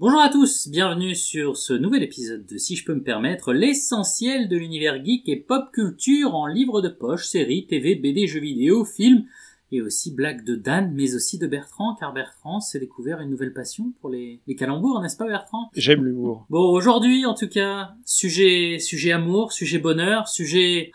[0.00, 4.48] Bonjour à tous, bienvenue sur ce nouvel épisode de Si je peux me permettre, l'essentiel
[4.48, 8.84] de l'univers geek et pop culture en livre de poche, séries, TV, BD, jeux vidéo,
[8.84, 9.24] films,
[9.70, 13.52] et aussi blagues de Dan, mais aussi de Bertrand, car Bertrand s'est découvert une nouvelle
[13.52, 15.70] passion pour les, les calembours, n'est-ce pas Bertrand?
[15.76, 16.44] J'aime l'humour.
[16.50, 20.90] Bon, aujourd'hui, en tout cas, sujet, sujet amour, sujet bonheur, sujet,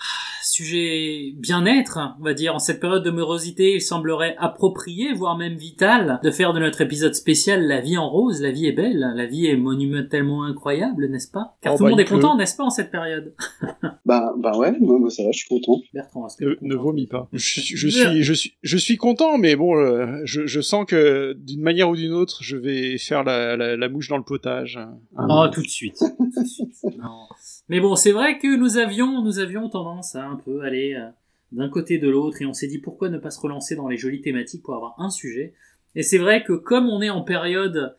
[0.64, 2.54] sujet bien-être, on va dire.
[2.56, 6.82] En cette période de morosité, il semblerait approprié, voire même vital, de faire de notre
[6.82, 8.42] épisode spécial La vie en rose.
[8.42, 11.58] La vie est belle, la vie est monumentalement incroyable, n'est-ce pas?
[11.62, 13.34] Car Oh, tout bah, le monde il est content, n'est-ce pas, en cette période?
[14.06, 15.80] Bah, bah ouais, moi, moi, ça va, je suis content.
[15.94, 17.30] Bertrand, est-ce que Ne, vomis pas.
[17.32, 20.86] Je, suis- je suis, je suis, je suis content, mais bon, euh, je, je sens
[20.88, 24.24] que d'une manière ou d'une autre, je vais faire la, la, la mouche dans le
[24.24, 24.80] potage.
[25.16, 26.00] Oh, tout de suite.
[26.00, 26.74] Tout de suite.
[26.98, 27.28] Non.
[27.68, 31.08] Mais bon, c'est vrai que nous avions, nous avions tendance à un peu aller euh,
[31.52, 33.98] d'un côté de l'autre et on s'est dit pourquoi ne pas se relancer dans les
[33.98, 35.54] jolies thématiques pour avoir un sujet.
[35.96, 37.96] Et c'est vrai que comme on est en période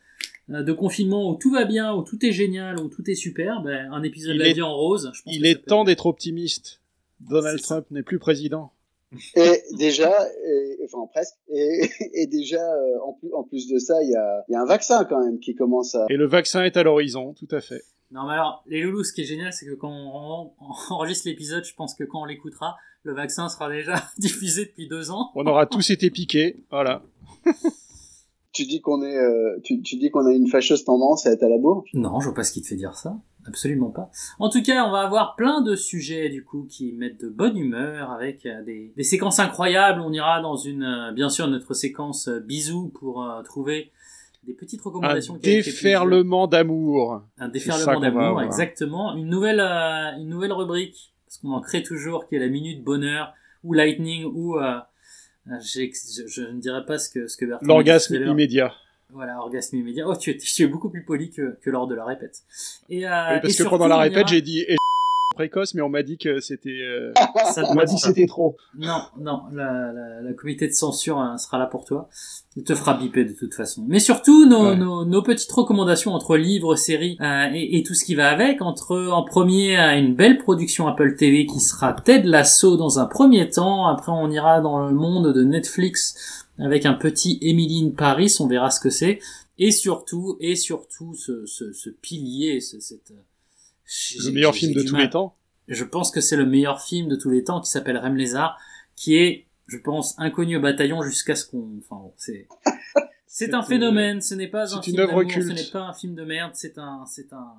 [0.50, 3.62] euh, de confinement où tout va bien, où tout est génial, où tout est super,
[3.62, 5.10] ben, un épisode Il de la est- vie en rose.
[5.14, 6.80] Je pense Il est temps être- d'être optimiste.
[7.20, 7.60] Donald.
[7.60, 8.72] Trump n'est plus président.
[9.36, 10.12] Et déjà,
[10.46, 11.82] et- enfin presque, et,
[12.14, 14.60] et déjà, euh, en, plus, en plus de ça, il y a, il y a
[14.60, 16.06] un vaccin quand même qui commence à...
[16.08, 17.82] Et le vaccin est à l'horizon, tout à fait.
[18.10, 21.28] Non, mais alors, les loulous, ce qui est génial, c'est que quand on, on enregistre
[21.28, 25.30] l'épisode, je pense que quand on l'écoutera, le vaccin sera déjà diffusé depuis deux ans.
[25.34, 27.02] On aura tous été piqués, voilà.
[28.52, 31.44] Tu dis qu'on est, euh, tu, tu dis qu'on a une fâcheuse tendance à être
[31.44, 31.84] à la bourre?
[31.94, 33.16] Non, je vois pas ce qui te fait dire ça.
[33.46, 34.10] Absolument pas.
[34.40, 37.56] En tout cas, on va avoir plein de sujets du coup qui mettent de bonne
[37.56, 40.00] humeur avec euh, des, des séquences incroyables.
[40.00, 43.92] On ira dans une, euh, bien sûr, notre séquence euh, bisous pour euh, trouver
[44.44, 45.38] des petites Un recommandations.
[45.38, 45.64] plaisir.
[45.64, 47.22] déferlement d'amour.
[47.38, 49.14] Un déferlement d'amour, exactement.
[49.16, 52.82] Une nouvelle, euh, une nouvelle rubrique parce qu'on en crée toujours qui est la minute
[52.82, 54.78] bonheur ou lightning ou euh,
[55.48, 55.90] euh, je,
[56.26, 58.72] je ne dirais pas ce que ce que Bertrand L'orgasme immédiat.
[59.12, 60.06] Voilà, orgasme immédiat.
[60.06, 62.42] Oh, tu es, tu es beaucoup plus poli que, que lors de la répète.
[62.88, 64.76] Et, euh, Oui, et parce que pendant la répète, j'ai dit et
[65.40, 66.68] précoce, mais on m'a dit que c'était.
[66.82, 67.12] euh,
[67.70, 68.56] On m'a dit que c'était trop.
[68.78, 72.08] Non, non, la, la, la comité de censure hein, sera là pour toi.
[72.56, 73.84] Il te fera biper de toute façon.
[73.88, 74.76] Mais surtout, nos, Ouais.
[74.76, 78.60] nos, nos petites recommandations entre livres, séries euh, et, et tout ce qui va avec.
[78.60, 83.06] Entre en premier euh, une belle production Apple TV qui sera Ted Lasso dans un
[83.06, 83.86] premier temps.
[83.86, 88.36] Après, on ira dans le monde de Netflix avec un petit Emily in Paris.
[88.40, 89.20] On verra ce que c'est.
[89.58, 93.12] Et surtout, et surtout, ce, ce, ce pilier, ce, cette,
[94.24, 95.34] Le meilleur film de tous mal les temps.
[95.68, 98.58] je pense que c'est le meilleur film de tous les temps qui s'appelle Rem Lézard,
[98.96, 102.46] qui est, je pense, inconnu au bataillon jusqu'à ce qu'on, enfin, bon, c'est,
[103.26, 105.92] c'est un une- phénomène, ce n'est pas c'est un une film ce n'est pas un
[105.92, 107.54] film de merde, c'est un, c'est un,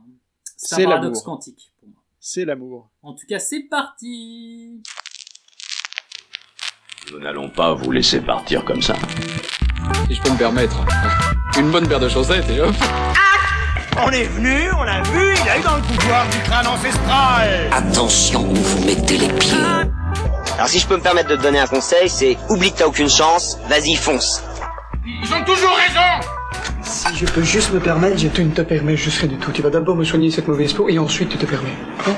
[0.57, 1.23] c'est un paradoxe l'amour.
[1.23, 1.97] quantique pour moi.
[2.19, 2.89] C'est l'amour.
[3.03, 4.81] En tout cas, c'est parti!
[7.11, 8.95] Nous n'allons pas vous laisser partir comme ça.
[10.07, 10.85] si je peux me permettre.
[11.59, 12.73] Une bonne paire de chaussettes et hop.
[14.03, 17.69] On est venu, on l'a vu, il a eu dans le pouvoir du crâne ancestral.
[17.71, 19.57] Attention où vous mettez les pieds.
[20.55, 22.87] Alors si je peux me permettre de te donner un conseil, c'est oublie que t'as
[22.87, 24.43] aucune chance, vas-y fonce.
[25.05, 26.27] Ils ont toujours raison.
[26.81, 29.51] Si je peux juste me permettre, je tu ne te permets juste rien du tout.
[29.51, 31.69] Tu vas d'abord me soigner cette mauvaise peau et ensuite tu te permets.
[32.07, 32.13] Hein?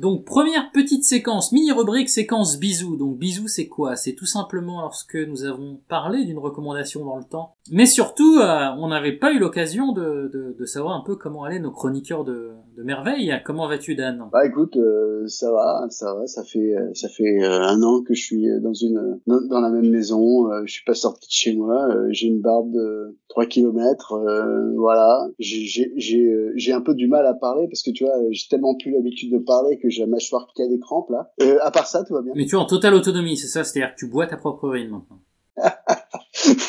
[0.00, 2.96] Donc première petite séquence, mini rubrique séquence bisous.
[2.96, 3.96] Donc bisous c'est quoi?
[3.96, 7.54] C'est tout simplement lorsque nous avons parlé d'une recommandation dans le temps.
[7.70, 11.44] Mais surtout, euh, on n'avait pas eu l'occasion de, de, de savoir un peu comment
[11.44, 13.32] allaient nos chroniqueurs de, de merveille.
[13.44, 14.28] Comment vas-tu Dan?
[14.32, 18.02] Bah écoute, euh, ça va, ça va, ça fait, euh, ça fait euh, un an
[18.02, 20.48] que je suis dans une, dans, la même maison.
[20.64, 21.88] je suis pas sorti de chez moi.
[22.10, 24.12] j'ai une barbe de 3 kilomètres.
[24.12, 25.28] euh, voilà.
[25.38, 28.92] J'ai, j'ai, un peu du mal à parler parce que tu vois, j'ai tellement plus
[28.92, 31.32] l'habitude de parler j'ai la mâchoire qui a des crampes là.
[31.40, 32.32] Euh, à part ça, tout va bien.
[32.36, 34.90] Mais tu es en totale autonomie, c'est ça C'est-à-dire que tu bois ta propre urine
[34.90, 35.22] maintenant.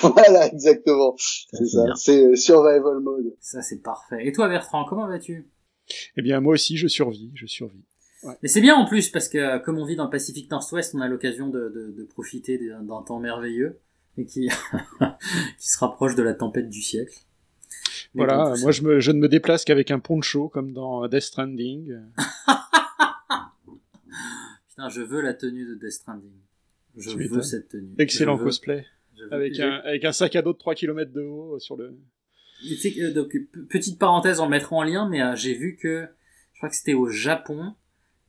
[0.02, 1.16] voilà, exactement.
[1.18, 1.84] C'est ça.
[1.96, 3.36] C'est euh, survival mode.
[3.40, 4.26] Ça c'est parfait.
[4.26, 5.50] Et toi Bertrand, comment vas-tu?
[6.18, 7.84] Eh bien, moi aussi, je survis, je survis.
[8.42, 10.96] Mais c'est bien en plus parce que euh, comme on vit dans le Pacifique Nord-Ouest,
[10.96, 13.80] on a l'occasion de, de, de profiter d'un temps merveilleux
[14.18, 14.50] et qui,
[15.60, 17.20] qui se rapproche de la tempête du siècle.
[18.14, 21.22] Mais Voilà, moi je, me, je ne me déplace qu'avec un poncho comme dans Death
[21.22, 21.96] Stranding.
[24.78, 26.32] Putain, je veux la tenue de Death Stranding.
[26.96, 27.96] Je Tu veux cette tenue.
[27.98, 28.86] Excellent veux- cosplay.
[29.32, 31.98] Avec un, avec un sac à dos de 3 km de haut euh, sur le.
[33.00, 33.36] Euh, donc,
[33.70, 36.08] petite parenthèse, on le mettra en lien, mais euh, j'ai vu que,
[36.54, 37.74] je crois que c'était au Japon,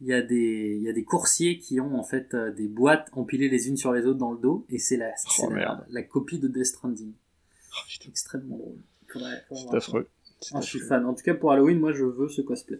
[0.00, 2.68] il y a des, il y a des coursiers qui ont en fait euh, des
[2.68, 5.54] boîtes empilées les unes sur les autres dans le dos, et c'est la, Oh, la,
[5.54, 5.84] merde.
[5.90, 7.12] la copie de Death Stranding.
[7.12, 8.78] Oh, Extrêmement drôle.
[9.52, 10.08] C'est affreux.
[10.54, 11.04] Ah, je suis fan.
[11.04, 12.78] En tout cas, pour Halloween, moi, je veux ce cosplay.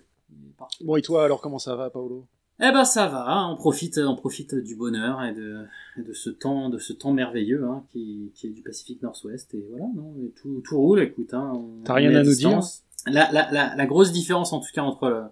[0.82, 2.26] Bon, et toi, alors comment ça va, Paolo?
[2.60, 5.64] Eh ben ça va, hein, on profite, on profite du bonheur et de,
[5.96, 9.64] de ce temps, de ce temps merveilleux hein, qui, qui est du Pacifique Nord-Ouest et
[9.70, 11.32] voilà, non, mais tout, tout roule, écoute.
[11.34, 12.82] Hein, T'as rien à nous distance.
[13.06, 15.22] La, la, la, la grosse différence en tout cas entre le-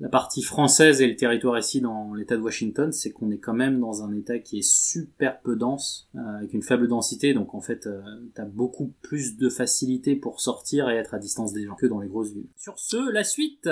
[0.00, 3.54] la partie française et le territoire ici dans l'État de Washington, c'est qu'on est quand
[3.54, 7.54] même dans un État qui est super peu dense, euh, avec une faible densité, donc
[7.54, 8.02] en fait, euh,
[8.34, 12.00] t'as beaucoup plus de facilité pour sortir et être à distance des gens que dans
[12.00, 12.48] les grosses villes.
[12.58, 13.70] Sur ce, la suite.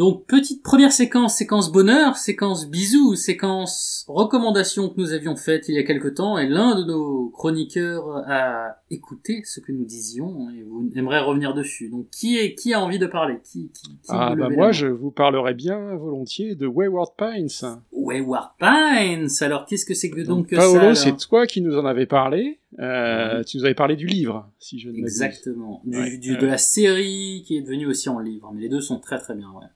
[0.00, 5.74] Donc petite première séquence, séquence bonheur, séquence bisous, séquence recommandations que nous avions faites il
[5.74, 10.48] y a quelque temps et l'un de nos chroniqueurs a écouté ce que nous disions
[10.56, 11.90] et vous aimerez revenir dessus.
[11.90, 13.40] Donc qui est qui a envie de parler?
[13.44, 17.48] Qui, qui, qui Ah bah moi je vous parlerai bien volontiers de Wayward Pines.
[17.92, 19.28] Wayward Pines.
[19.42, 22.58] Alors qu'est-ce que c'est que donc, que Paolo, c'est toi qui nous en avais parlé.
[22.78, 25.04] Euh, Tu nous avais parlé du livre, si je ne m'abuse.
[25.22, 25.82] Exactement.
[25.84, 26.38] Du, Ouais, du- ouais.
[26.40, 28.50] De la série qui est devenue aussi en livre.
[28.54, 29.66] Mais les deux sont très très bien, ouais.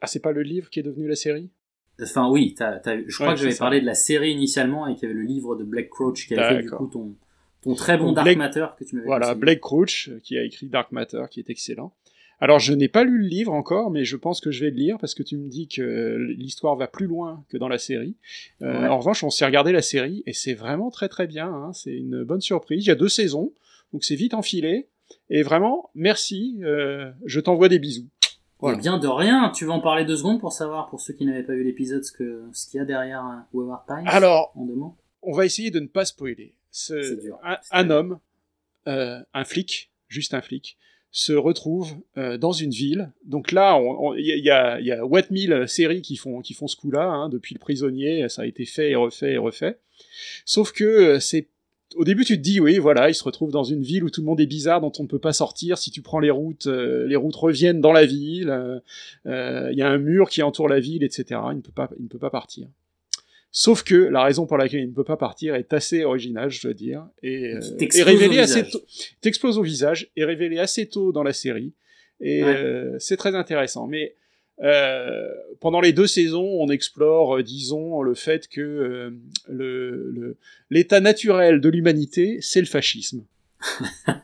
[0.00, 1.50] Ah, c'est pas le livre qui est devenu la série?
[2.02, 5.12] Enfin oui, je crois Ouais, que j'avais parlé de la série initialement et qu'il y
[5.12, 7.14] avait le livre de Black Crouch qui avait fait du coup ton,
[7.62, 9.34] ton très bon Donc, Dark Blake- Matter que tu m'avais Voilà.
[9.34, 11.92] Blake Crouch, euh, qui a écrit Dark Matter, qui est excellent.
[12.42, 14.76] Alors, je n'ai pas lu le livre encore, mais je pense que je vais le
[14.76, 18.16] lire parce que tu me dis que l'histoire va plus loin que dans la série.
[18.62, 18.88] Euh, Ouais.
[18.88, 21.48] En revanche, on s'est regardé la série et c'est vraiment très très bien.
[21.52, 21.74] hein.
[21.74, 22.82] C'est une bonne surprise.
[22.86, 23.52] Il y a deux saisons,
[23.92, 24.86] donc c'est vite enfilé.
[25.28, 26.60] Et vraiment, merci.
[26.62, 28.08] euh, je t'envoie des bisous.
[28.60, 28.78] Voilà.
[28.78, 31.42] Bien de rien, tu vas en parler deux secondes pour savoir, pour ceux qui n'avaient
[31.42, 34.52] pas vu l'épisode, ce que ce qu'il y a derrière euh, Wayward Pines Alors,
[35.22, 36.54] on va essayer de ne pas spoiler.
[36.70, 37.38] Ce- C'est dur.
[37.72, 38.18] Un, homme,
[38.86, 40.76] euh, un flic, juste un flic,
[41.12, 43.12] se retrouve euh, dans une ville.
[43.24, 43.80] Donc là,
[44.16, 46.68] il y, a- y a, il y a What Mill séries qui font, qui font
[46.68, 47.04] ce coup-là.
[47.04, 49.78] hein, depuis le prisonnier, ça a été fait et refait et refait.
[50.44, 51.48] Sauf que c'est
[51.96, 54.20] au début, tu te dis, oui, voilà, il se retrouve dans une ville où tout
[54.20, 55.76] le monde est bizarre, dont on ne peut pas sortir.
[55.78, 58.50] Si tu prends les routes, euh, les routes reviennent dans la ville.
[58.50, 58.78] euh,
[59.26, 61.40] euh, Il y a un mur qui entoure la ville, etc.
[61.52, 62.68] Il ne peut pas, il ne peut pas partir.
[63.52, 66.62] Sauf que la raison pour laquelle il ne peut pas partir est assez originale, je
[66.62, 68.70] dois dire, et, euh, est révélée assez visage.
[68.72, 68.82] tôt.
[69.20, 71.72] T'explose au visage, est révélée assez tôt dans la série,
[72.20, 72.92] et Ouais.
[73.00, 73.88] c'est très intéressant.
[73.88, 74.14] Mais
[74.62, 75.28] euh,
[75.60, 79.10] pendant les deux saisons, on explore, euh, disons, le fait que euh,
[79.48, 80.36] le-
[80.70, 83.24] l'état naturel de l'humanité, c'est le fascisme.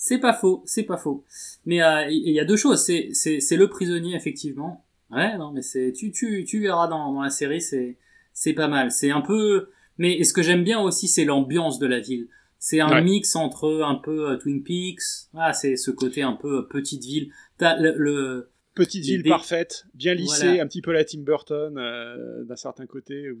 [0.00, 1.24] C'est pas faux, c'est pas faux.
[1.66, 1.80] Mais
[2.10, 2.80] il y a deux choses.
[2.82, 4.84] C'est le prisonnier effectivement.
[5.10, 7.96] Ouais, non, mais c'est tu tu tu verras dans dans la série, c'est
[8.32, 8.90] c'est pas mal.
[8.90, 9.68] C'est un peu.
[9.98, 12.28] Mais ce que j'aime bien aussi, c'est l'ambiance de la ville.
[12.60, 13.02] C'est un Ouais.
[13.02, 15.02] mix entre un peu Twin Peaks.
[15.34, 17.30] Ah, c'est ce côté un peu petite ville.
[17.58, 20.62] T'as le, le Petite ville des- parfaite, bien lissée, Voilà.
[20.62, 23.38] un petit peu la Tim Burton euh, d'un certain côté, où,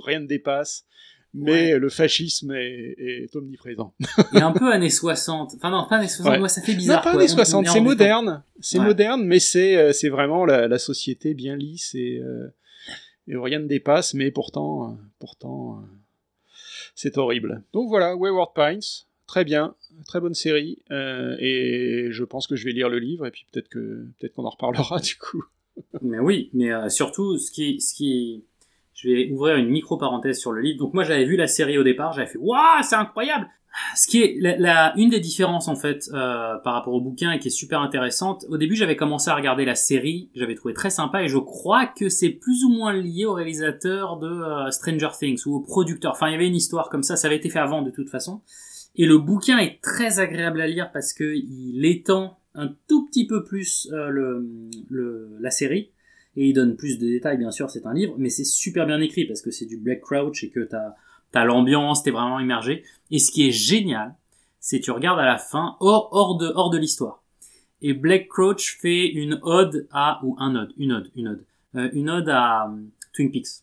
[0.00, 0.84] rien ne dépasse.
[1.34, 3.92] Mais le fascisme est, est omniprésent.
[4.34, 5.52] et un peu années 60.
[5.56, 6.32] Enfin non, pas années 60.
[6.32, 6.40] Ouais.
[6.40, 6.98] Ouais, ça fait bizarre.
[6.98, 7.20] non, pas quoi.
[7.20, 8.42] années On- on 60, est c'est moderne.
[8.60, 12.46] C'est moderne, mais c'est euh, c'est vraiment la, la société bien lisse et, euh,
[13.28, 15.86] et rien ne dépasse, mais pourtant, euh, pourtant euh,
[16.94, 17.62] c'est horrible.
[17.74, 18.80] Donc voilà, Wayward Pines,
[19.26, 19.74] très bien,
[20.04, 23.46] très bonne série, euh, et je pense que je vais lire le livre, et puis
[23.50, 25.44] peut-être que peut-être qu'on en reparlera du coup.
[26.02, 28.44] Mais oui, mais euh, surtout, ce qui, ce qui,
[28.94, 30.78] je vais ouvrir une micro parenthèse sur le livre.
[30.78, 33.46] Donc moi, j'avais vu la série au départ, j'avais fait, waouh, c'est incroyable.
[33.94, 37.38] Ce qui est la, une des différences en fait euh, par rapport au bouquin et
[37.38, 38.46] qui est super intéressante.
[38.48, 41.84] Au début, j'avais commencé à regarder la série, j'avais trouvé très sympa et je crois
[41.84, 46.12] que c'est plus ou moins lié au réalisateur de Stranger Things ou au producteur.
[46.12, 48.08] Enfin, il y avait une histoire comme ça, ça avait été fait avant de toute
[48.08, 48.40] façon.
[48.96, 53.26] Et le bouquin est très agréable à lire parce que il étend un tout petit
[53.26, 55.90] peu plus euh, le, la série.
[56.36, 59.00] Et il donne plus de détails bien sûr c'est un livre mais c'est super bien
[59.00, 60.94] écrit parce que c'est du Black Crouch et que t'as
[61.32, 62.84] as, l'ambiance t'es vraiment immergé.
[63.10, 64.14] Et ce qui est génial
[64.60, 67.22] c'est tu regardes à la fin hors, hors de hors de l'histoire.
[67.82, 71.90] Et Black Crouch fait une ode à ou un ode une ode une ode euh,
[71.92, 73.62] une ode à euh, Twin Peaks.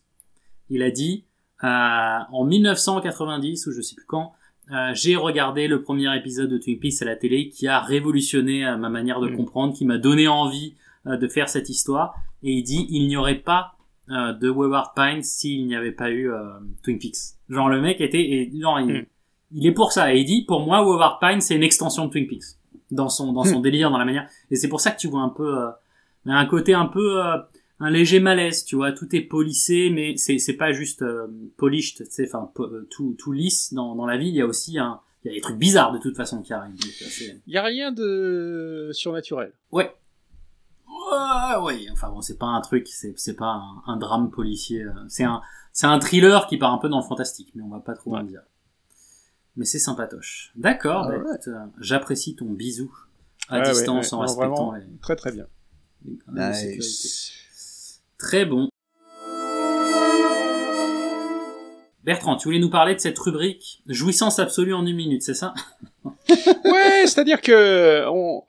[0.70, 1.24] Il a dit
[1.62, 4.34] en 1990 ou je sais plus quand
[4.72, 8.66] euh, j'ai regardé le premier épisode de Twin Peaks à la télé qui a révolutionné
[8.66, 9.36] euh, ma manière de Mm.
[9.36, 10.74] comprendre, qui m'a donné envie
[11.06, 12.14] euh, de faire cette histoire.
[12.42, 13.72] Et il dit, il n'y aurait pas
[14.10, 16.38] euh, de Wayward Pines s'il n'y avait pas eu euh,
[16.82, 17.16] Twin Peaks.
[17.48, 19.06] Genre le mec était, et, genre, il, Mm.
[19.52, 20.14] il est pour ça.
[20.14, 22.56] Et il dit, pour moi, Wayward Pines c'est une extension de Twin Peaks
[22.90, 24.28] dans son dans son délire, dans la manière.
[24.50, 25.70] Et c'est pour ça que tu vois un peu euh,
[26.26, 27.36] un côté un peu euh,
[27.80, 31.26] un léger malaise, tu vois, tout est polissé, mais c'est c'est pas juste euh,
[31.56, 34.28] polished, tu sais, enfin po- euh, tout tout lisse dans dans la ville.
[34.28, 36.52] Il y a aussi un il y a des trucs bizarres de toute façon qui
[36.52, 36.74] arrivent.
[36.74, 39.52] euh, Il y a rien de surnaturel.
[39.72, 39.94] Ouais.
[40.86, 41.86] Ouais, ouais.
[41.92, 44.82] Enfin bon, c'est pas un truc, c'est c'est pas un, un drame policier.
[44.84, 45.40] euh, C'est un
[45.72, 48.16] c'est un thriller qui part un peu dans le fantastique, mais on va pas trop
[48.16, 48.42] en dire.
[49.56, 50.52] Mais c'est sympatoche.
[50.56, 51.08] D'accord.
[51.08, 52.92] bah, écoute, euh, J'apprécie ton bisou
[53.48, 54.14] à distance ouais.
[54.14, 55.46] en Non, respectant vraiment, les, Très très bien.
[56.04, 57.32] les- Nice.
[58.18, 58.68] Très bon.
[62.04, 65.54] Bertrand, tu voulais nous parler de cette rubrique jouissance absolue en une minute, c'est ça?
[66.64, 68.42] Ouais, c'est-à-dire que on,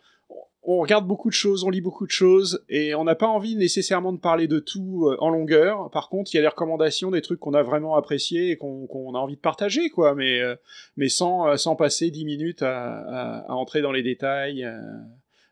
[0.64, 3.56] on regarde beaucoup de choses, on lit beaucoup de choses, et on n'a pas envie
[3.56, 5.90] nécessairement de parler de tout euh, en longueur.
[5.92, 9.14] Par contre, il y a des recommandations, des trucs qu'on a vraiment appréciés et qu'on
[9.14, 10.56] a envie de partager, quoi, mais, euh,
[10.98, 14.68] mais sans, euh, sans passer 10 minutes à, à, à entrer dans les détails.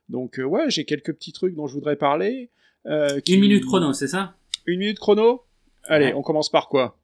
[0.10, 2.50] Donc, ouais, j'ai quelques petits trucs dont je voudrais parler.
[2.86, 4.36] Euh, qui- Une minute chrono, c'est ça?
[4.66, 5.44] Une minute chrono?
[5.86, 6.14] Allez, Ouais.
[6.14, 6.98] on commence par quoi?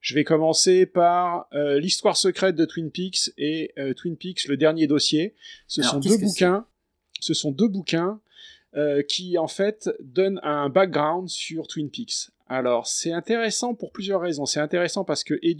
[0.00, 4.56] Je vais commencer par euh, l'histoire secrète de Twin Peaks et euh, Twin Peaks, le
[4.56, 5.34] dernier dossier.
[5.66, 6.66] Ce Alors, sont deux bouquins.
[7.20, 8.20] Ce sont deux bouquins
[9.08, 12.30] qui en fait donnent un background sur Twin Peaks.
[12.52, 14.44] Alors c'est intéressant pour plusieurs raisons.
[14.44, 15.56] C'est intéressant parce que et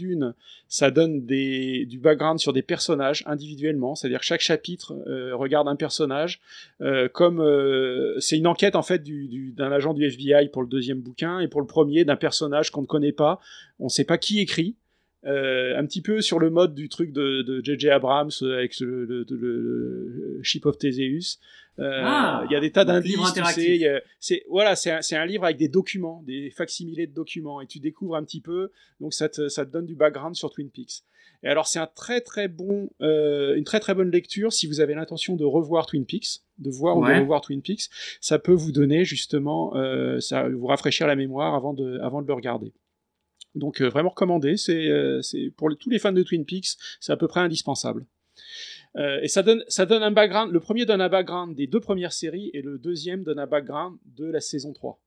[0.66, 5.76] ça donne du background sur des personnages individuellement, c'est-à-dire que chaque chapitre euh, regarde un
[5.76, 6.40] personnage.
[6.80, 10.62] Euh, comme euh, c'est une enquête en fait du- du- d'un agent du FBI pour
[10.62, 13.38] le deuxième bouquin et pour le premier d'un personnage qu'on ne connaît pas,
[13.78, 14.74] on ne sait pas qui écrit.
[15.22, 17.90] Un petit peu sur le mode du truc de J.J.
[17.90, 21.38] Abrams avec le Ship of Theseus.
[21.80, 25.44] Euh, Ah, il y a des tas d'indices, tu sais, c'est voilà, c'est un, livre
[25.44, 28.70] avec des documents, des facsimilés de documents, et tu découvres un petit peu,
[29.00, 31.04] donc ça te, ça te donne du background sur Twin Peaks.
[31.42, 34.80] Et alors c'est un très très bon, euh, une très très bonne lecture si vous
[34.80, 37.88] avez l'intention de revoir Twin Peaks, de voir ou de revoir Twin Peaks,
[38.20, 42.26] ça peut vous donner justement, euh, ça vous rafraîchir la mémoire avant de, avant de
[42.26, 42.74] le regarder.
[43.54, 45.20] Donc euh, vraiment recommandé, c'est euh,
[45.56, 48.06] pour tous les fans de Twin Peaks, c'est à peu près indispensable.
[48.96, 50.52] Euh, et ça donne, ça donne un background.
[50.52, 53.96] Le premier donne un background des deux premières séries et le deuxième donne un background
[54.16, 54.98] de la saison 3.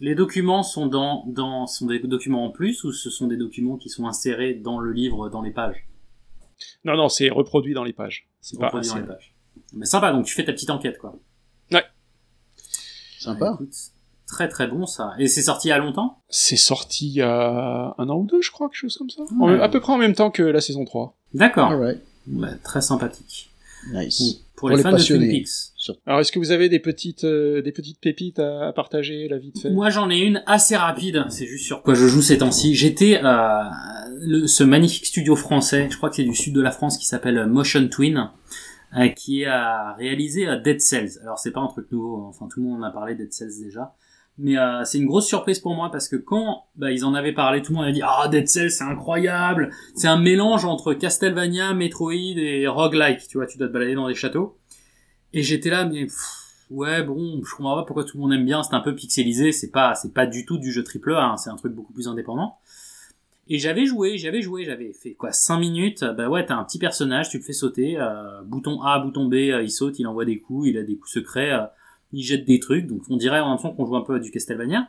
[0.00, 3.76] Les documents sont dans, dans sont des documents en plus ou ce sont des documents
[3.76, 5.86] qui sont insérés dans le livre, dans les pages?
[6.84, 8.28] Non, non, c'est reproduit dans les pages.
[8.40, 9.34] C'est pas reproduits dans les pages.
[9.72, 11.16] Mais sympa, donc tu fais ta petite enquête quoi.
[13.20, 13.52] Sympa.
[13.54, 13.74] Écoute,
[14.26, 15.12] très très bon ça.
[15.18, 16.18] Et c'est sorti il y a longtemps?
[16.28, 19.22] C'est sorti il y a un an ou deux, je crois, quelque chose comme ça.
[19.38, 19.58] Ouais.
[19.58, 21.16] En- à peu près en même temps que la saison 3.
[21.34, 21.70] D'accord.
[22.26, 23.50] Bah, très sympathique.
[23.92, 24.20] Nice.
[24.20, 25.28] Donc, pour, Pour les, les fans de passionnés.
[25.28, 25.96] Twin Peaks.
[26.06, 29.38] Alors, est-ce que vous avez des petites, euh, des petites pépites à, à partager, la
[29.38, 29.70] vite fait?
[29.70, 32.76] Moi j'en ai une assez rapide, c'est juste sur quoi je joue ces temps-ci.
[32.76, 33.72] J'étais à
[34.20, 37.06] le- ce magnifique studio français, je crois que c'est du sud de la France, qui
[37.06, 38.30] s'appelle Motion Twin,
[38.96, 41.18] euh, qui a réalisé euh, Dead Cells.
[41.22, 43.60] Alors c'est pas un truc nouveau, enfin tout le monde en a parlé Dead Cells
[43.64, 43.96] déjà.
[44.38, 47.34] Mais euh, c'est une grosse surprise pour moi parce que quand bah, ils en avaient
[47.34, 50.94] parlé, tout le monde a dit ah Dead Cells c'est incroyable, c'est un mélange entre
[50.94, 53.28] Castlevania, Metroid et roguelike.
[53.28, 54.58] Tu vois, tu dois te balader dans des châteaux.
[55.34, 58.46] Et j'étais là mais pff, ouais bon, je comprends pas pourquoi tout le monde aime
[58.46, 58.62] bien.
[58.62, 61.36] C'est un peu pixelisé, c'est pas c'est pas du tout du jeu triple A, hein,
[61.36, 62.56] c'est un truc beaucoup plus indépendant.
[63.48, 66.04] Et j'avais joué, j'avais joué, j'avais fait quoi 5 minutes.
[66.16, 69.34] Bah ouais, t'as un petit personnage, tu le fais sauter, euh, bouton A, bouton B,
[69.34, 71.52] euh, il saute, il envoie des coups, il a des coups secrets.
[72.12, 74.18] Il jette des trucs, donc on dirait en même temps qu'on joue un peu à
[74.18, 74.88] du Castlevania.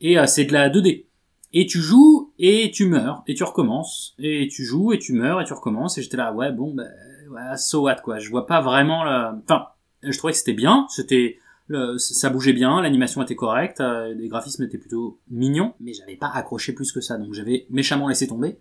[0.00, 1.06] Et euh, c'est de la 2D.
[1.54, 4.14] Et tu joues et tu meurs et tu recommences.
[4.18, 5.98] Et tu joues et tu meurs et tu recommences.
[5.98, 6.84] Et j'étais là ouais bon bah
[7.30, 8.18] ouais, so what quoi.
[8.18, 9.66] Je vois pas vraiment le enfin
[10.02, 10.86] je trouvais que c'était bien.
[10.88, 11.38] C'était
[11.96, 15.74] ça bougeait bien l'animation était correcte euh, les graphismes étaient plutôt mignons.
[15.80, 18.58] Mais j'avais pas accroché plus que ça donc j'avais méchamment laissé tomber.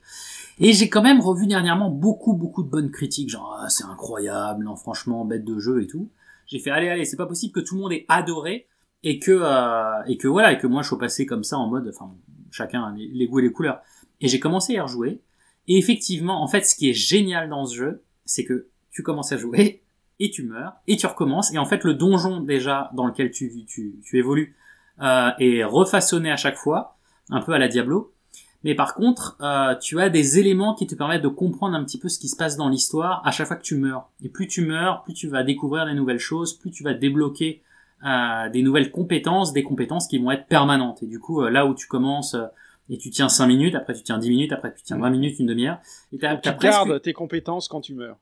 [0.60, 4.65] Et j'ai quand même revu dernièrement beaucoup beaucoup de bonnes critiques genre Ah, c'est incroyable
[4.65, 6.10] non franchement bête de jeu et tout
[6.51, 8.67] j'ai fait allez allez c'est pas possible que tout le monde ait adoré
[9.03, 11.67] et que euh, et que voilà et que moi je sois passé comme ça en
[11.67, 12.13] mode enfin
[12.51, 13.81] chacun a les, les goûts et les couleurs.
[14.20, 15.22] Et j'ai commencé à y rejouer.
[15.67, 19.31] Et effectivement en fait ce qui est génial dans ce jeu c'est que tu commences
[19.31, 19.84] à jouer
[20.20, 21.53] et tu meurs et tu recommences.
[21.53, 24.55] Et en fait le donjon déjà dans lequel tu tu, tu évolues
[25.01, 26.98] euh, est refaçonné à chaque fois
[27.29, 28.13] un peu à la Diablo
[28.63, 32.00] mais par contre euh, tu as des éléments qui te permettent de comprendre un petit
[32.00, 34.48] peu ce qui se passe dans l'histoire à chaque fois que tu meurs et plus
[34.48, 37.62] tu meurs plus tu vas découvrir des nouvelles choses plus tu vas débloquer
[38.03, 41.03] euh, des nouvelles compétences, des compétences qui vont être permanentes.
[41.03, 42.48] Et du coup, euh, là où tu commences euh,
[42.89, 45.39] et tu tiens 5 minutes, après tu tiens 10 minutes, après tu tiens 20 minutes,
[45.39, 45.77] une demi-heure,
[46.12, 46.63] et t'as, Tu presque...
[46.63, 48.18] gardes tes compétences quand tu meurs.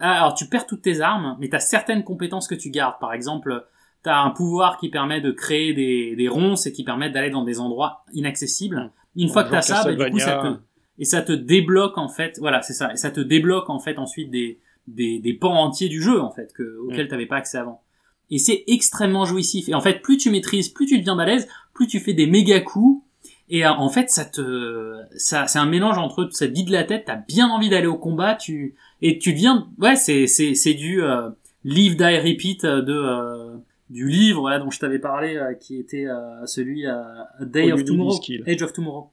[0.00, 2.98] Ah, alors tu perds toutes tes armes, mais t'as certaines compétences que tu gardes.
[3.00, 3.66] Par exemple,
[4.02, 7.44] t'as un pouvoir qui permet de créer des, des ronces et qui permettent d'aller dans
[7.44, 8.90] des endroits inaccessibles.
[9.16, 10.58] Une fois que t'as ça, bah, du coup, ça te,
[10.98, 13.98] et ça te débloque en fait, voilà, c'est ça, et ça te débloque en fait
[13.98, 17.58] ensuite des, des, des pans entiers du jeu en fait, que, auxquels t'avais pas accès
[17.58, 17.82] avant.
[18.30, 19.68] Et c'est extrêmement jouissif.
[19.68, 22.60] Et en fait, plus tu maîtrises, plus tu deviens balèze, plus tu fais des méga
[22.60, 23.04] coups.
[23.50, 26.84] Et euh, en fait, ça te, ça, c'est un mélange entre ça te vide la
[26.84, 27.04] tête.
[27.06, 28.34] T'as bien envie d'aller au combat.
[28.34, 31.28] Tu et tu deviens, ouais, c'est c'est c'est du euh,
[31.64, 33.56] live die repeat euh, de euh,
[33.92, 36.94] du livre là dont je t'avais parlé, euh, qui était euh, celui euh,
[37.38, 38.20] A Day All of Tomorrow.
[38.46, 39.10] Age of Tomorrow,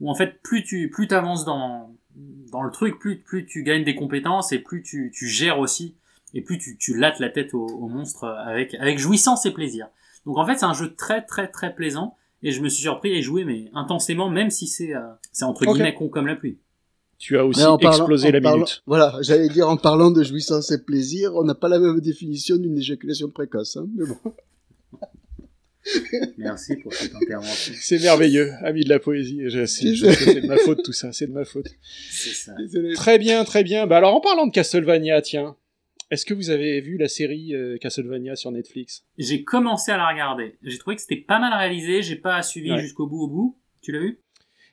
[0.00, 1.94] où en fait plus tu plus t'avances dans
[2.50, 5.96] dans le truc, plus plus tu gagnes des compétences et plus tu tu gères aussi
[6.32, 9.88] et plus tu, tu lattes la tête au, au monstre avec avec jouissance et plaisir.
[10.26, 13.12] Donc en fait, c'est un jeu très très très plaisant et je me suis surpris
[13.12, 15.00] à y jouer mais intensément même si c'est euh,
[15.32, 15.74] c'est entre Ok.
[15.74, 16.58] guillemets con comme la pluie.
[17.20, 18.82] Tu as aussi parlant- explosé la parlant- minute.
[18.86, 22.56] Voilà, j'allais dire en parlant de jouissance et plaisir, on n'a pas la même définition
[22.56, 24.16] d'une éjaculation précoce, hein, mais bon.
[26.38, 27.74] Merci pour cette intervention.
[27.78, 29.40] C'est merveilleux, ami de la poésie.
[29.66, 31.68] C'est- je sais, c'est de ma faute tout ça, c'est de ma faute.
[32.10, 32.52] C'est ça.
[32.94, 33.86] Très bien, très bien.
[33.86, 35.56] Bah alors en parlant de Castlevania, tiens,
[36.10, 39.04] est-ce que vous avez vu la série euh, Castlevania sur Netflix?
[39.18, 40.56] J'ai commencé à la regarder.
[40.62, 42.02] J'ai trouvé que c'était pas mal réalisé.
[42.02, 42.80] J'ai pas suivi Ouais.
[42.80, 43.58] jusqu'au bout au bout.
[43.82, 44.20] Tu l'as vu?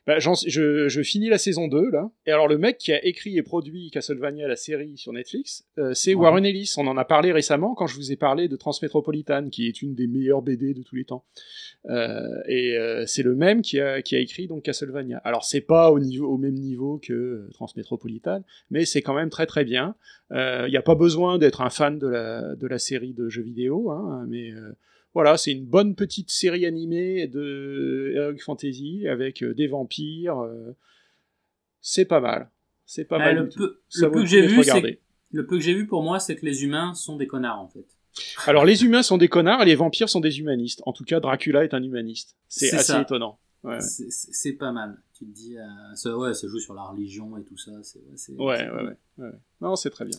[0.08, 2.10] Bah, je, je finis la saison 2 là.
[2.26, 5.94] Et alors le mec qui a écrit et produit Castlevania la série sur Netflix, euh,
[5.94, 6.24] c'est Ouais.
[6.24, 6.74] Warren Ellis.
[6.78, 9.96] On en a parlé récemment quand je vous ai parlé de Transmétropolitane, qui est une
[9.96, 11.26] des meilleures BD de tous les temps.
[11.90, 15.18] Euh, et euh, c'est le même qui a, qui a écrit donc Castlevania.
[15.26, 19.46] Alors c'est pas au, niveau, au même niveau que Transmétropolitane, mais c'est quand même très
[19.46, 19.96] très bien.
[20.32, 23.44] Il n'y a pas besoin d'être un fan de la, de la série de jeux
[23.44, 24.52] vidéo, hein, mais
[25.18, 30.40] voilà, c'est une bonne petite série animée de Heroic Fantasy avec euh, des vampires.
[30.40, 30.76] euh,
[31.82, 32.52] c'est pas mal.
[32.86, 33.36] C'est pas Euh, mal.
[33.38, 33.58] le du tout.
[33.60, 34.58] peu, Ça le peu que j'ai vu,
[35.32, 37.68] le peu que j'ai vu pour moi, c'est que les humains sont des connards en
[37.68, 37.86] fait.
[38.46, 40.82] Alors les humains sont des connards et les vampires sont des humanistes.
[40.86, 42.36] En tout cas, Dracula est un humaniste.
[42.48, 43.02] C'est assez ça.
[43.02, 43.40] étonnant.
[43.64, 43.80] Ouais.
[43.82, 45.02] C'est- pas mal.
[45.14, 45.64] Tu te dis, euh,
[45.96, 47.72] ça, ouais, ça joue sur la religion et tout ça.
[47.84, 48.00] C'est,
[48.34, 48.96] ouais, Ouais, ouais, ouais,
[49.26, 49.32] ouais.
[49.62, 50.18] Non, c'est très bien.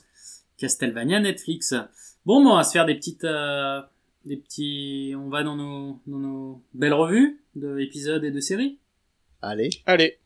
[0.58, 1.72] Castlevania, Netflix.
[2.26, 3.80] Bon, bon, on va se faire des petites, euh,
[4.24, 8.78] des petits, on va dans nos, dans nos belles revues d'épisodes et de séries.
[9.42, 9.70] Allez.
[9.86, 10.18] Allez,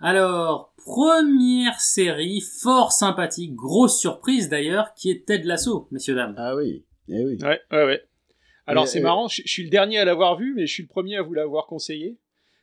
[0.00, 6.34] Alors, première série, fort sympathique, grosse surprise d'ailleurs, qui est Ted Lasso, messieurs dames.
[6.36, 6.84] Ah oui.
[7.08, 7.38] Eh oui.
[7.42, 8.02] ouais, ouais, ouais.
[8.66, 10.82] Alors c'est et- marrant, je, je suis le dernier à l'avoir vu, mais je suis
[10.82, 12.16] le premier à vous l'avoir conseillé.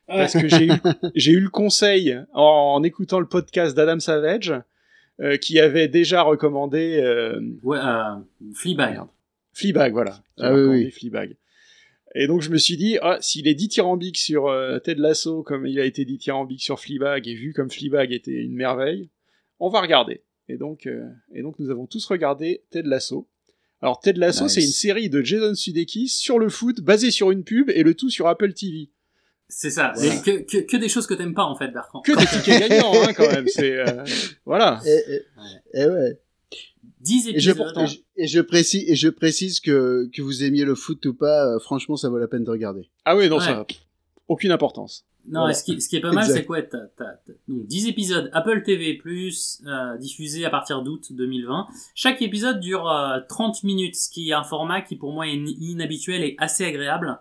[0.07, 0.47] Parce que
[1.15, 2.41] j'ai eu, le conseil en,
[2.75, 4.53] en écoutant le podcast d'Adam Savage,
[5.21, 8.15] euh, qui avait déjà recommandé euh, Ouais, euh,
[8.53, 9.01] Fleabag.
[9.53, 10.21] Fleabag, voilà.
[10.37, 10.91] Ah oui, oui.
[10.91, 11.35] Fleabag.
[12.15, 14.51] Et donc je me suis dit, ah, s'il est dithyrambique sur
[14.83, 18.55] Ted Lasso comme il a été dithyrambique sur Fleabag, et vu comme Fleabag était une
[18.55, 19.09] merveille,
[19.59, 20.23] on va regarder.
[20.49, 23.27] Et donc, euh, et donc nous avons tous regardé Ted Lasso.
[23.81, 24.53] Alors Ted Lasso, Nice.
[24.53, 27.93] c'est une série de Jason Sudeikis sur le foot, basée sur une pub, et le
[27.93, 28.89] tout sur Apple TV.
[29.51, 29.91] C'est ça.
[29.95, 30.13] Voilà.
[30.15, 32.01] Et que, que, que des choses que t'aimes pas en fait, Bertrand.
[32.01, 33.47] Que des tickets gagnants, hein, quand même.
[33.47, 34.03] C'est euh,
[34.45, 34.79] voilà.
[34.85, 35.21] Eh, eh,
[35.73, 36.19] eh ouais.
[37.01, 37.73] 10 Et je, épisodes.
[37.77, 41.13] et je- et je précise, et je précise que, que vous aimiez le foot ou
[41.13, 42.89] pas, euh, franchement, ça vaut la peine de regarder.
[43.05, 43.43] Ah oui, non, Ouais.
[43.45, 43.65] ça,
[44.27, 45.05] aucune importance.
[45.27, 45.51] Non, Voilà.
[45.51, 47.87] et ce, qui, ce qui est pas mal, c'est quoi t'as, t'as- t'as- donc 10
[47.87, 51.67] épisodes Apple TV+, euh, diffusés à partir d'août 2020.
[51.95, 55.31] Chaque épisode dure euh, 30 minutes, ce qui est un format qui pour moi est
[55.33, 57.17] in- inhabituel et assez agréable,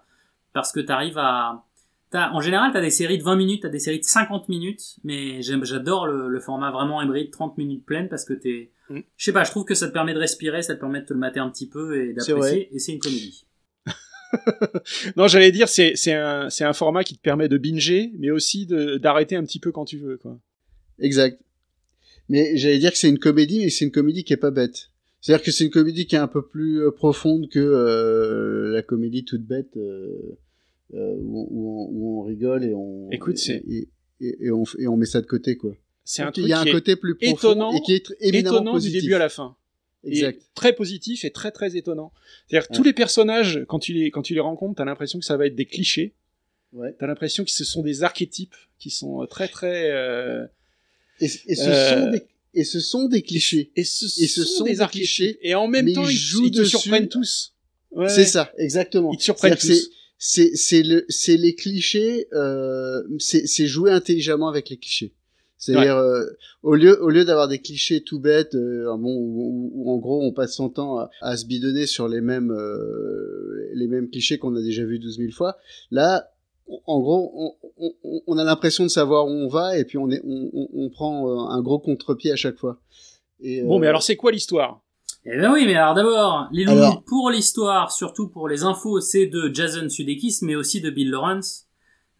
[0.53, 1.65] parce que t'arrives à...
[2.11, 4.97] T'as, en général, t'as des séries de 20 minutes, t'as des séries de 50 minutes,
[5.05, 8.71] mais j'aime, j'adore le, le format vraiment hybride, 30 minutes pleines, parce que t'es...
[8.89, 9.01] Mm.
[9.17, 11.07] Je sais pas, je trouve que ça te permet de respirer, ça te permet de
[11.07, 13.45] te le mater un petit peu et C'est d'apprécier, et c'est une comédie.
[15.17, 18.31] Non, j'allais dire, c'est c'est un, c'est un format qui te permet de binger, mais
[18.31, 20.19] aussi de- d'arrêter un petit peu quand tu veux.
[20.19, 20.39] Quoi.
[20.99, 21.41] Exact.
[22.29, 24.91] Mais j'allais dire que c'est une comédie, mais c'est une comédie qui est pas bête.
[25.21, 28.83] C'est-à-dire que c'est une comédie qui est un peu plus euh, profonde que euh, la
[28.83, 30.39] comédie toute bête euh,
[30.93, 33.89] où, où on, où on rigole et on Écoute, c'est- et,
[34.21, 35.75] et, et on, et on met ça de côté quoi.
[36.05, 37.93] C'est un truc il y a un qui est côté plus profond étonnant- et qui
[37.93, 38.95] est étonnant positif.
[38.95, 39.57] du début à la fin.
[40.05, 40.41] Exact.
[40.41, 42.13] Et très positif et très très étonnant.
[42.47, 42.77] C'est-à-dire Ouais.
[42.77, 45.47] tous les personnages, quand tu les, quand tu les rencontres, t'as l'impression que ça va
[45.47, 46.15] être des clichés.
[46.73, 46.95] Ouais.
[46.99, 49.91] T'as l'impression que ce sont des archétypes qui sont euh, très très...
[49.91, 50.47] euh,
[51.21, 52.23] Et, et ce Euh, sont des
[52.55, 53.71] et ce sont des clichés.
[53.77, 55.03] Et ce, Et ce sont des archétypes.
[55.03, 56.71] clichés, Et en même temps, ils ils, jouent ils te dessus.
[56.79, 57.55] surprennent tous.
[57.91, 58.09] Ouais.
[58.09, 59.13] C'est ça, exactement.
[59.13, 59.91] Ils te surprennent tous.
[60.19, 65.15] C'est c'est le c'est les clichés euh, c'est c'est jouer intelligemment avec les clichés.
[65.61, 66.25] C'est-à-dire euh,
[66.63, 69.97] au lieu au lieu d'avoir des clichés tout bêtes euh, bon où, où- où, en
[69.99, 74.09] gros on passe son temps à, à se bidonner sur les mêmes euh, les mêmes
[74.09, 75.57] clichés qu'on a déjà vu 12 000 fois.
[75.91, 76.31] Là
[76.87, 77.33] en gros
[77.79, 80.69] on, on, on a l'impression de savoir où on va et puis on est on,
[80.75, 82.81] on, prend euh, un gros contre-pied à chaque fois.
[83.41, 84.83] Et, Bon, euh, mais alors c'est quoi l'histoire?
[85.31, 89.27] Eh ben oui, mais alors d'abord, Lilou, Alors- pour l'histoire, surtout pour les infos, c'est
[89.27, 91.67] de Jason Sudeikis, mais aussi de Bill Lawrence,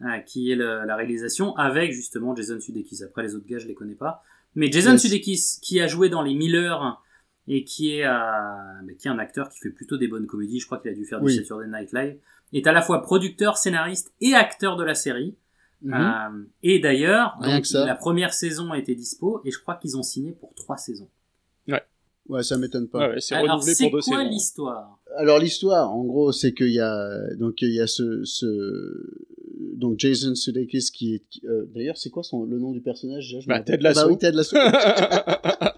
[0.03, 3.03] euh, qui est le- la réalisation, avec justement Jason Sudeikis.
[3.03, 4.23] Après, les autres gars, je les connais pas.
[4.55, 5.03] Mais Jason Yes.
[5.03, 7.03] Sudeikis, qui a joué dans Les Miller,
[7.47, 10.61] et qui est, euh, bah, qui est un acteur qui fait plutôt des bonnes comédies,
[10.61, 11.33] je crois qu'il a dû faire Oui.
[11.33, 12.19] du Saturday Night Live,
[12.53, 15.35] est à la fois producteur, scénariste et acteur de la série.
[15.81, 15.95] mhm.
[15.95, 20.33] Euh, et d'ailleurs, la première saison a été dispo, et je crois qu'ils ont signé
[20.33, 21.09] pour trois saisons.
[21.69, 21.83] ouais
[22.43, 24.99] ça m'étonne pas Ouais, ouais, C'est Alors, renouvelé c'est pour deux quoi l'histoire?
[25.17, 28.47] Alors l'histoire, en gros, c'est qu'il y a donc il y a ce, ce
[29.77, 33.37] donc Jason Sudeikis qui est euh, d'ailleurs c'est quoi son le nom du personnage?
[33.41, 33.77] Je Bah, rappelle.
[33.79, 34.01] Ted Lasso.
[34.01, 34.57] Ah bah oui, Ted Lasso.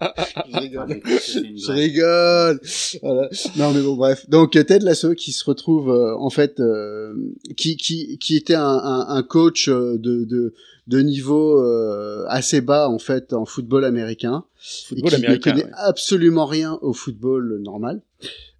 [0.53, 1.01] je rigole.
[1.05, 2.61] Je rigole.
[3.01, 3.29] Voilà.
[3.57, 4.29] Non mais bon bref.
[4.29, 7.13] Donc euh, Ted Lasso qui se retrouve euh, en fait euh,
[7.57, 10.53] qui qui qui était un, un, un coach euh, de de
[10.87, 14.45] de niveau euh, assez bas en fait en football américain
[14.85, 15.77] Football et qui américain, ne connaît ouais.
[15.77, 18.01] absolument rien au football normal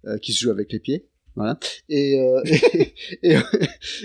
[0.06, 1.06] euh, qui se joue avec les pieds.
[1.34, 1.58] Voilà.
[1.88, 3.38] Et, euh, et, et,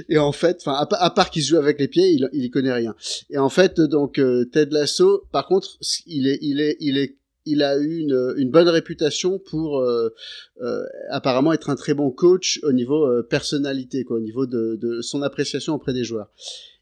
[0.10, 2.46] et en fait, enfin, à, à part qu'il se joue avec les pieds, il, il
[2.46, 2.96] y connaît rien.
[3.30, 4.14] Et en fait, donc
[4.52, 8.68] Ted Lasso, par contre, il est, il est, il est, il a eu une, bonne
[8.68, 10.14] réputation pour euh,
[10.62, 15.00] euh, apparemment être un très bon coach au niveau euh, personnalité, quoi, au niveau de,
[15.02, 16.30] son appréciation auprès des joueurs.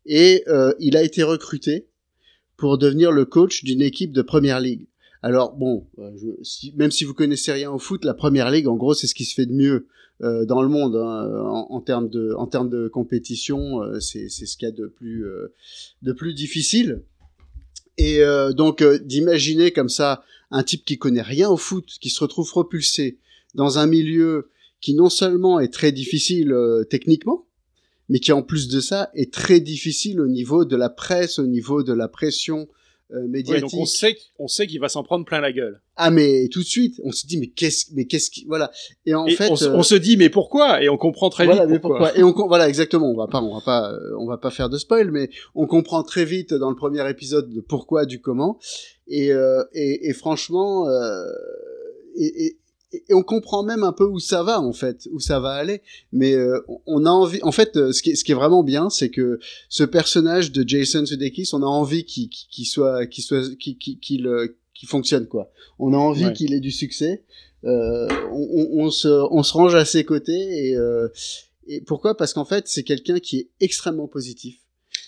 [0.06, 0.44] Et
[0.80, 1.88] il a été recruté
[2.58, 4.88] pour devenir le coach d'une équipe de première ligue.
[5.24, 5.88] Alors bon,
[6.76, 9.26] même si vous connaissez rien au foot, la première ligue, en gros, c'est ce qui
[9.26, 9.88] se fait de mieux
[10.22, 13.82] dans le monde hein, en, termes de compétition.
[14.00, 17.02] c'est ce qu'il y a de plus difficile.
[17.98, 18.22] Et
[18.56, 23.18] donc d'imaginer comme ça un type qui connaît rien au foot, qui se retrouve propulsé
[23.54, 24.50] dans un milieu
[24.82, 27.46] qui non seulement est très difficile euh, techniquement,
[28.10, 31.48] mais qui en plus de ça est très difficile au niveau de la presse, au
[31.48, 32.68] niveau de la pression
[33.12, 33.62] euh, Ouais, médiatique.
[33.62, 35.80] donc on sait, on sait qu'il va s'en prendre plein la gueule.
[35.96, 38.72] Ah mais tout de suite, on se dit mais qu'est-ce mais qu'est-ce qui voilà.
[39.06, 40.82] Et en et fait on, se- euh, on se dit mais pourquoi?
[40.84, 42.12] Et on comprend très voilà, vite mais pourquoi.
[42.12, 44.50] pourquoi Et on voilà exactement, on va pas on va pas euh, on va pas
[44.50, 48.22] faire de spoil mais on comprend très vite dans le premier épisode de pourquoi du
[48.22, 48.60] comment
[49.08, 51.24] et euh, et, et franchement euh,
[52.16, 52.58] et, et
[53.10, 55.82] et on comprend même un peu où ça va en fait, où ça va aller.
[56.14, 57.40] Mais euh, on a envie.
[57.44, 59.38] En fait, ce qui est, ce qui est vraiment bien, c'est que
[59.68, 64.88] ce personnage de Jason Sudeikis, on a envie qu'il qu'il soit, qu'il soit, qu'il qu'il
[64.88, 65.52] fonctionne quoi.
[65.78, 66.34] On a envie Ouais.
[66.34, 67.26] qu'il ait du succès.
[67.66, 68.48] Euh, on,
[68.80, 71.10] on- on se, on se range à ses côtés et, euh,
[71.68, 72.16] et pourquoi?
[72.16, 74.60] Parce qu'en fait, c'est quelqu'un qui est extrêmement positif.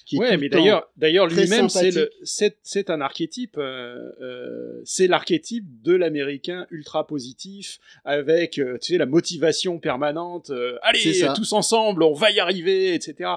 [0.07, 6.65] Qui Ouais, mais d'ailleurs, d'ailleurs lui-même, c'est un archétype, euh, euh, c'est l'archétype de l'américain
[6.71, 10.45] ultra positif, avec, euh, tu sais, la motivation permanente.
[10.47, 13.31] C'est allez, tous ensemble, on va y arriver, etc.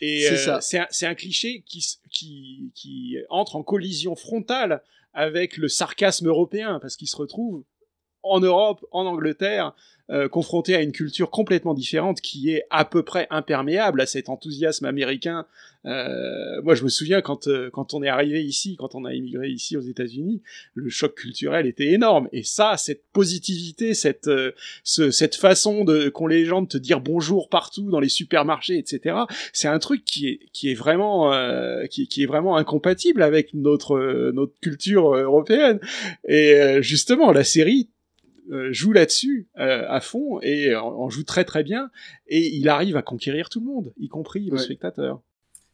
[0.00, 0.28] Et
[0.60, 4.82] C'est un, cliché qui, qui entre en collision frontale
[5.14, 7.62] avec le sarcasme européen, parce qu'il se retrouve
[8.22, 9.74] en Europe, en Angleterre,
[10.10, 14.30] euh, confronté à une culture complètement différente qui est à peu près imperméable à cet
[14.30, 15.44] enthousiasme américain.
[15.84, 19.12] Euh, moi, je me souviens quand euh, quand on est arrivé ici, quand on a
[19.14, 20.42] immigré ici aux États-Unis,
[20.74, 22.28] le choc culturel était énorme.
[22.32, 24.52] Et ça, cette positivité, cette euh,
[24.82, 28.78] ce- cette façon de qu'ont les gens de te dire bonjour partout dans les supermarchés,
[28.78, 29.14] etc.
[29.52, 33.52] C'est un truc qui est qui est vraiment euh, qui, qui est vraiment incompatible avec
[33.54, 35.80] notre euh, notre culture européenne.
[36.26, 37.90] Et justement, la série
[38.70, 41.90] joue là-dessus euh, à fond et en, en joue très très bien
[42.26, 44.58] et il arrive à conquérir tout le monde, y compris le Ouais.
[44.62, 45.20] spectateur.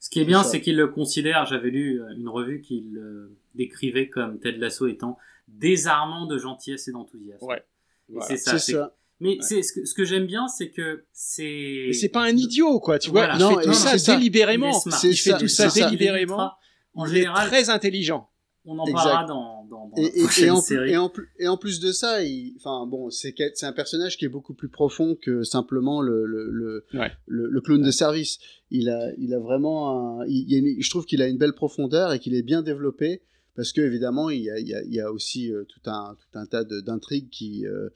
[0.00, 3.34] Ce qui est bien, C'est qu'il le considère, j'avais lu euh, une revue qui le
[3.54, 5.16] décrivait comme Ted Lasso étant
[5.48, 7.44] désarmant de gentillesse et d'enthousiasme.
[7.46, 7.62] Ouais.
[8.08, 8.26] Voilà.
[8.28, 8.52] c'est ça.
[8.52, 8.94] C'est c'est- ça.
[9.20, 11.84] Mais c'est ce que, ce que j'aime bien, c'est que c'est.
[11.86, 13.36] Mais c'est pas un idiot quoi, tu Voilà.
[13.38, 14.16] vois, il Non, fait et tout ça ça.
[14.16, 14.72] délibérément.
[14.86, 16.50] Il Il fait ça, tout ça délibérément.
[16.94, 18.28] En il général, est très intelligent.
[18.66, 18.94] On en Exact.
[19.04, 20.90] parlera dans, dans, dans Et, la et prochaine en, série.
[20.92, 22.18] et, en, plus- et en plus de ça,
[22.56, 26.84] enfin bon, c'est un personnage qui est beaucoup plus profond que simplement le le, le,
[26.94, 27.10] Ouais.
[27.26, 28.38] le, le clown de service.
[28.70, 31.28] Il a il a vraiment, un, il, il y a une- je trouve qu'il a
[31.28, 33.22] une belle profondeur et qu'il est bien développé
[33.56, 35.80] parce que évidemment il y a, il y a, il y a aussi euh, tout
[35.90, 37.88] un tout un tas de- d'intrigues qui euh,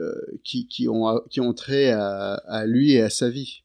[0.00, 3.62] euh, qui qui ont qui ont trait à, à lui et à sa vie.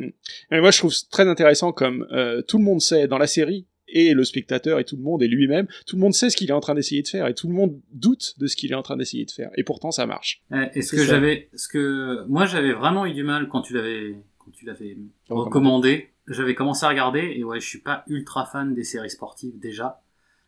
[0.00, 3.66] Mais moi je trouve très intéressant comme euh, tout le monde sait dans la série
[3.92, 6.48] et le spectateur et tout le monde et lui-même, tout le monde sait ce qu'il
[6.50, 8.74] est en train d'essayer de faire et tout le monde doute de ce qu'il est
[8.74, 10.42] en train d'essayer de faire et pourtant ça marche.
[10.52, 13.74] Euh, Et ce que j'avais, ce que moi j'avais vraiment eu du mal quand tu
[13.74, 14.96] l'avais, quand tu l'avais
[15.28, 16.08] Recommandé.
[16.28, 20.00] J'avais commencé à regarder et ouais, je suis pas ultra fan des séries sportives déjà.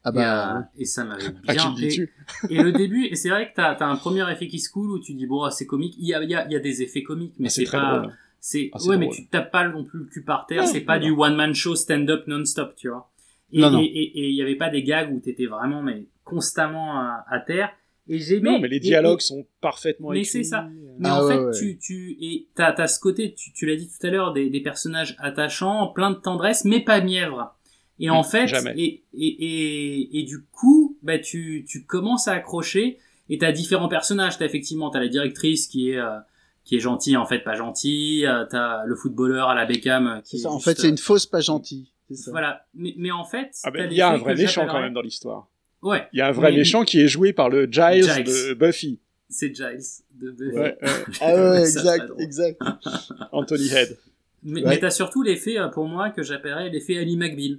[0.05, 1.75] Ah et, bah euh, et ça m'avait Ah, bien.
[1.81, 2.09] et,
[2.51, 4.91] et le début, et c'est vrai que t'as as un premier effet qui se coule
[4.93, 5.95] où tu dis bon, ah, c'est comique.
[5.99, 7.65] Il y a, il y, a, il y a des effets comiques, mais Ah, c'est
[7.71, 7.99] pas.
[7.99, 8.13] drôle.
[8.39, 10.65] C'est Ah, c'est ouais, mais tu tapes pas non plus le cul par terre.
[10.69, 13.11] C'est pas non, du one man show stand up non stop, tu vois.
[13.55, 13.81] Et Non, non.
[13.81, 17.25] et- et- et il y avait pas des gags où t'étais vraiment mais constamment à,
[17.31, 17.71] à terre.
[18.09, 18.51] Et j'aimais.
[18.51, 20.69] Non, mais les dialogues et- sont parfaitement Mais c'est ça.
[20.99, 21.53] mais Ah en ouais, fait, ouais.
[21.59, 24.51] tu, tu, et t'as, t'as ce côté, tu, tu l'as dit tout à l'heure, des,
[24.51, 27.55] des personnages attachants, plein de tendresse, mais pas mièvre.
[28.01, 28.75] Et en Mm, fait, jamais.
[28.77, 32.99] et, et, et, et du coup, bah, tu, tu commences à accrocher,
[33.31, 34.37] et t'as différents personnages.
[34.37, 36.19] T'as effectivement, t'as la directrice qui est, euh,
[36.65, 38.27] qui est gentille, en fait, pas gentille.
[38.27, 40.49] euh, t'as le footballeur à la Beckham euh, qui c'est ça.
[40.49, 41.93] est En juste, fait, c'est euh, une fausse pas gentille.
[42.13, 42.31] Ça.
[42.31, 42.67] Voilà.
[42.75, 45.01] Mais, mais en fait, Ah ben, il y a un vrai méchant quand même dans
[45.03, 45.49] l'histoire.
[45.83, 46.07] Ouais.
[46.13, 48.25] Il y a un vrai Mais- méchant qui est joué par le Giles, Giles.
[48.25, 49.01] de Buffy.
[49.29, 49.81] C'est Giles
[50.13, 50.57] de Buffy.
[50.59, 50.79] Ouais.
[51.21, 52.61] Ah ouais, exact, exact.
[53.33, 53.99] Anthony Head.
[54.43, 54.69] Mais, Ouais.
[54.71, 57.59] mais t'as surtout l'effet, euh, pour moi, que j'appellerais l'effet Ali McBeal,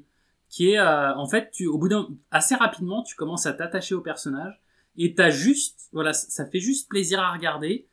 [0.49, 3.95] qui est, euh, en fait, tu, au bout d'un, assez rapidement, tu commences à t'attacher
[3.95, 4.61] au personnage,
[4.97, 7.87] et t'as juste, voilà, ça ça fait juste plaisir à regarder.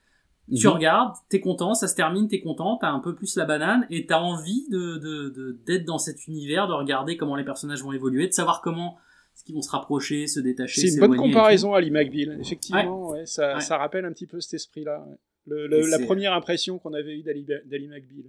[0.49, 0.73] Tu Mhm.
[0.75, 4.07] regardes, t'es content, ça se termine, t'es content, t'as un peu plus la banane, et
[4.07, 7.93] t'as envie de, de, de- d'être dans cet univers, de regarder comment les personnages vont
[7.93, 8.97] évoluer, de savoir comment,
[9.35, 12.39] est-ce qu'ils vont se rapprocher, se détacher, C'est une bonne comparaison, Ali McBeal.
[12.41, 13.61] Effectivement, ouais, ça, Ouais.
[13.61, 15.07] ça rappelle un petit peu cet esprit-là.
[15.47, 18.25] Le- le- la première impression qu'on avait eue d'Ali d'Ali McBeal.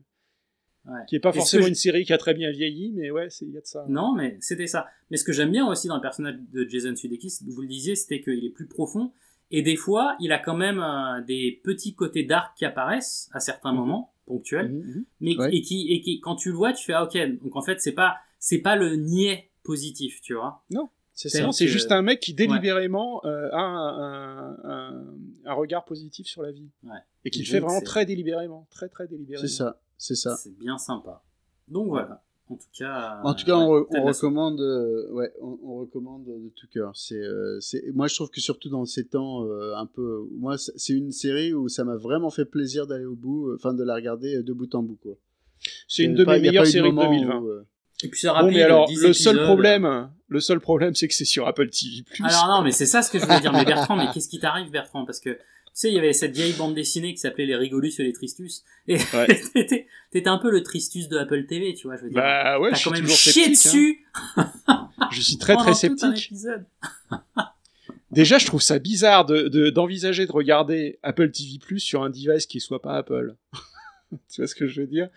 [0.86, 1.00] Ouais.
[1.08, 3.10] Qui est pas Et ce forcément je- une série qui a très bien vieilli, mais
[3.10, 3.86] ouais, il y a de ça.
[3.88, 4.86] Non, mais c'était ça.
[5.10, 7.96] Mais ce que j'aime bien aussi dans le personnage de Jason Sudeikis, vous le disiez,
[7.96, 9.12] c'était qu'il est plus profond.
[9.56, 13.40] Et des fois, il a quand même euh, des petits côtés dark qui apparaissent à
[13.40, 13.78] certains Mhm.
[13.78, 14.72] moments, ponctuels.
[14.74, 15.06] Mhm.
[15.22, 15.56] Mais Ouais.
[15.56, 17.18] et qui, et qui, quand tu le vois, tu fais ah, ok.
[17.42, 20.64] Donc en fait, c'est pas, c'est pas le niais positif, tu vois.
[21.16, 25.54] C'est C'est ça, c'est juste un mec qui délibérément euh, a un, un- un- un
[25.54, 26.72] regard positif sur la vie.
[26.84, 26.98] Ouais.
[27.24, 28.68] Et qui le fait vraiment très délibérément.
[28.72, 29.48] Très, très délibérément.
[29.48, 30.36] C'est ça, c'est ça.
[30.38, 31.24] C'est bien sympa.
[31.68, 32.24] Donc voilà.
[32.50, 33.20] En tout cas.
[33.24, 36.92] En tout cas, on, re- recommande, euh, ouais, on, on recommande de tout cœur.
[36.96, 40.58] C'est, euh, c'est, moi, je trouve que surtout dans ces temps euh, un peu, moi,
[40.58, 43.84] c'est une série où ça m'a vraiment fait plaisir d'aller au bout, euh, enfin, de
[43.84, 45.14] la regarder de bout en bout, quoi.
[45.88, 47.40] C'est une de mes meilleures séries de moment 2020.
[47.40, 47.66] où, euh,
[48.04, 51.14] Et puis c'est Bon, mais alors, 10 le seul problème, le seul problème, c'est que
[51.14, 52.04] c'est sur Apple TV+.
[52.24, 53.54] Alors non, mais c'est ça ce que je voulais dire.
[53.54, 55.06] Mais Bertrand, mais qu'est-ce qui t'arrive, Bertrand?
[55.06, 55.38] Parce que
[55.74, 58.64] sais, il y avait cette vieille bande dessinée qui s'appelait Les Rigolus et les Tristus.
[58.88, 59.28] Et Ouais.
[59.54, 61.98] t'étais, t'étais un peu le Tristus de Apple TV, tu vois.
[61.98, 62.18] Je veux dire.
[62.22, 64.06] Bah ouais, T'as je suis quand même toujours chié sceptique.
[64.38, 64.52] hein.
[65.08, 65.16] dessus.
[65.18, 66.32] Je suis très très sceptique.
[68.12, 72.10] Déjà, je trouve ça bizarre de de- d'envisager de, regarder Apple TV Plus sur un
[72.12, 73.36] device qui soit pas Apple.
[74.32, 75.10] tu vois ce que je veux dire?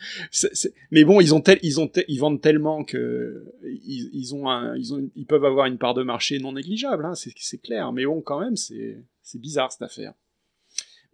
[0.90, 4.48] Mais bon, ils ont tel, ils ont tel- ils vendent tellement que ils, ils ont
[4.48, 7.04] un, ils ont, ils peuvent avoir une part de marché non négligeable.
[7.04, 7.92] Hein, c'est c'est clair.
[7.92, 10.14] Mais bon, quand même, c'est c'est bizarre cette affaire.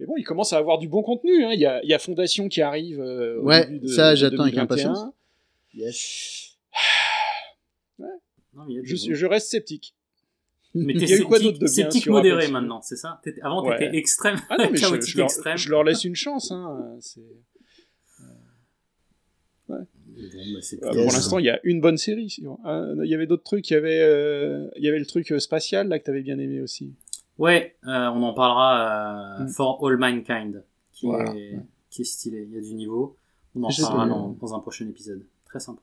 [0.03, 1.45] Mais bon, ils commencent à avoir du bon contenu.
[1.45, 1.51] hein.
[1.53, 3.01] Il y, a, il y a Fondation qui arrive.
[3.01, 4.63] euh, au Ouais, début de- ça, j'attends avec 2021.
[4.65, 5.15] impatience.
[5.75, 6.57] Yes.
[8.01, 8.83] Non, mais il y a
[9.15, 9.95] Je, reste sceptique.
[10.75, 13.21] Mais Il t'es y a eu quoi d'autre sceptique, modéré Apple maintenant, c'est ça?
[13.23, 13.79] T'étais- Avant, Ouais.
[13.79, 15.57] t'étais extrême, Ah non, mais je, chaotique je leur, extrême.
[15.57, 16.51] je leur laisse une chance.
[16.51, 16.97] Hein.
[17.01, 17.21] c'est-
[19.69, 19.85] Bon, bah,
[20.19, 22.37] Euh, Pour l'instant, il y a une bonne série.
[22.67, 23.71] euh, Il y avait d'autres trucs.
[23.71, 26.39] Il y avait, euh, il y avait le truc euh, spatial là que t'avais bien
[26.39, 26.93] aimé aussi.
[27.43, 29.49] Ouais, euh, on en parlera euh, Mm.
[29.49, 31.35] For All Mankind, qui, Voilà.
[31.35, 31.59] est,
[31.91, 32.47] qui est stylé.
[32.49, 33.17] Il y a du niveau.
[33.57, 35.25] On en parlera dans, dans un prochain épisode.
[35.47, 35.81] Très sympa.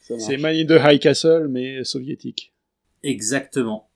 [0.00, 2.52] C'est Man in the High Castle, mais soviétique.
[3.04, 3.88] Exactement.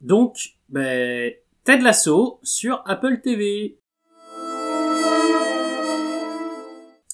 [0.00, 1.32] Donc, ben,
[1.64, 3.76] Ted Lasso sur Apple TV.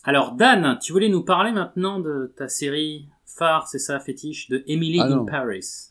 [0.05, 4.63] Alors Dan, tu voulais nous parler maintenant de ta série phare, c'est ça, fétiche, de
[4.69, 5.25] Emily Ah in.
[5.25, 5.91] Paris.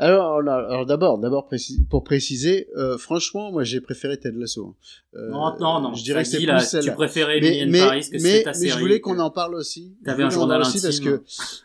[0.00, 4.74] Alors, alors, alors d'abord, d'abord précis- pour préciser, euh, franchement, moi j'ai préféré Ted Lasso.
[5.14, 5.94] Euh, non, non, non.
[5.94, 8.18] Je dirais que c'est plus là, tu préférais Emily Mais, in mais, Paris que mais,
[8.18, 8.70] c'est ta mais série.
[8.70, 9.94] je voulais qu'on en parle aussi.
[10.00, 11.18] Je T'avais voulais un qu'on en parle journal aussi parce intime.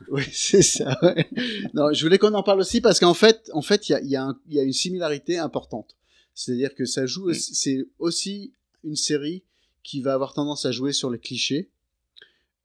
[0.05, 0.95] que, oui, c'est ça.
[1.01, 1.27] ouais.
[1.73, 3.99] Non, je voulais qu'on en parle aussi parce qu'en fait, en fait, il y a,
[4.01, 5.95] il y, a y a une similarité importante.
[6.35, 9.43] C'est-à-dire que ça joue, c'est aussi une série
[9.83, 11.71] qui va avoir tendance à jouer sur les clichés.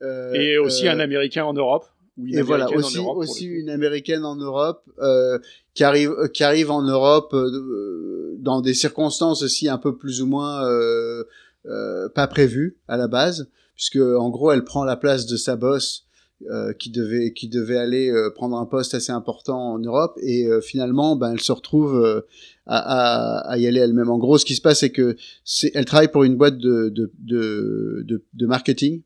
[0.02, 1.86] Euh, Et aussi euh, un Américain en Europe.
[2.16, 5.38] Ou une et voilà, aussi, Europe, aussi une américaine en Europe euh,
[5.74, 10.22] qui arrive, euh, qui arrive en Europe euh, dans des circonstances aussi un peu plus
[10.22, 11.24] ou moins euh,
[11.66, 15.56] euh, pas prévues à la base, puisque en gros elle prend la place de sa
[15.56, 16.06] boss
[16.50, 20.46] euh, qui devait qui devait aller euh, prendre un poste assez important en Europe et
[20.46, 22.20] euh, finalement ben elle se retrouve euh,
[22.66, 24.10] à, à, à y aller elle-même.
[24.10, 26.90] En gros, ce qui se passe c'est que c'est elle travaille pour une boîte de
[26.90, 29.02] de de, de, de marketing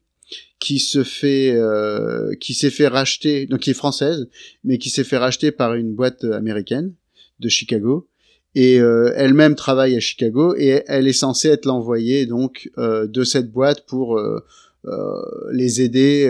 [0.58, 4.28] qui se fait euh, qui s'est fait racheter donc qui est française
[4.64, 6.94] mais qui s'est fait racheter par une boîte américaine
[7.40, 8.08] de Chicago.
[8.54, 13.22] Et euh, elle-même travaille à Chicago et elle est censée être l'envoyée donc euh, de
[13.22, 14.44] cette boîte pour euh,
[14.86, 16.28] euh, les aider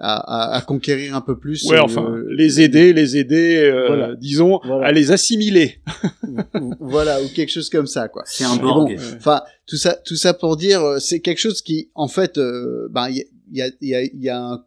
[0.00, 0.16] à,
[0.52, 4.14] à, à conquérir un peu plus Ouais, euh, enfin, les aider, les aider, euh, Voilà.
[4.16, 4.86] disons, Voilà.
[4.88, 5.80] à les assimiler.
[6.80, 10.34] voilà ou quelque chose comme ça quoi C'est un bon, Enfin, tout ça, tout ça
[10.34, 13.16] pour dire, euh, c'est quelque chose qui, en fait, euh, ben, il
[13.52, 14.64] y a, il y a, il y a, un-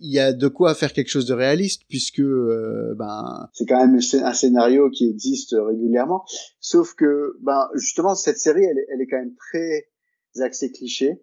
[0.00, 3.78] il y a de quoi faire quelque chose de réaliste, puisque, euh, ben, c'est quand
[3.86, 6.24] même un scénario qui existe régulièrement.
[6.60, 9.88] Sauf que, ben, justement, cette série, elle, est- elle est quand même très
[10.42, 11.20] axée cliché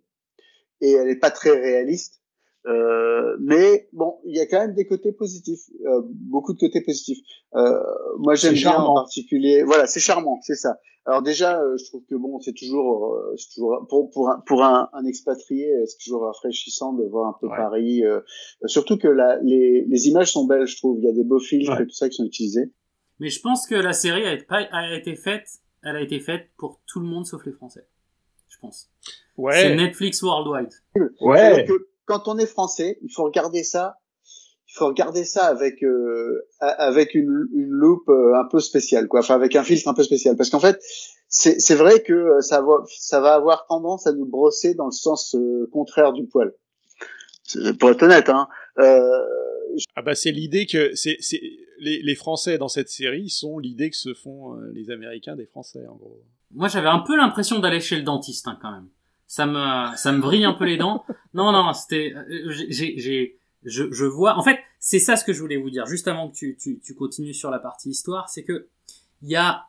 [0.82, 2.22] et elle est pas très réaliste.
[2.66, 6.82] Euh, mais bon, il y a quand même des côtés positifs, euh, beaucoup de côtés
[6.82, 7.20] positifs.
[7.56, 7.78] Euh,
[8.20, 9.64] moi, j'aime C'est bien en particulier.
[9.64, 10.78] Voilà, c'est charmant, c'est ça.
[11.06, 14.40] Alors déjà, euh, je trouve que bon, c'est toujours, euh, c'est toujours pour pour un,
[14.48, 17.58] pour un, un expatrié, c'est toujours rafraîchissant de voir un peu Ouais.
[17.58, 18.06] Paris.
[18.06, 18.22] euh,
[18.68, 21.00] surtout que la, les les images sont belles, je trouve.
[21.00, 21.84] Il y a des beaux filtres Ouais.
[21.84, 22.72] et tout ça qui sont utilisés.
[23.20, 25.48] Mais je pense que la série a été, pas- a été faite,
[25.84, 27.86] elle a été faite pour tout le monde sauf les Français.
[28.48, 28.90] Je pense.
[29.36, 30.72] C'est Ouais, Netflix Worldwide.
[30.96, 31.02] Que
[32.06, 33.98] quand on est français, il faut regarder ça
[34.74, 39.20] il faut regarder ça avec euh, avec une, une loupe euh, un peu spéciale quoi.
[39.20, 40.36] Enfin avec un filtre un peu spécial.
[40.36, 40.82] Parce qu'en fait
[41.28, 44.86] c'est c'est vrai que euh, ça va ça va avoir tendance à nous brosser dans
[44.86, 45.36] le sens
[45.72, 46.54] contraire du poil.
[47.80, 48.48] Pour être honnête hein.
[49.96, 51.42] Ah bah c'est l'idée que c'est c'est
[51.80, 55.86] les, les Français dans cette série sont l'idée que se font les Américains des Français
[55.88, 56.24] en gros.
[56.52, 58.88] Moi j'avais un peu l'impression d'aller chez le dentiste hein, quand même
[59.34, 62.14] ça me ça me brille un peu les dents non non c'était
[62.50, 64.38] j'ai j'ai je, je vois.
[64.38, 65.86] En fait, c'est ça ce que je voulais vous dire.
[65.86, 68.68] Juste avant que tu, tu, tu continues sur la partie histoire, c'est que
[69.22, 69.66] il y a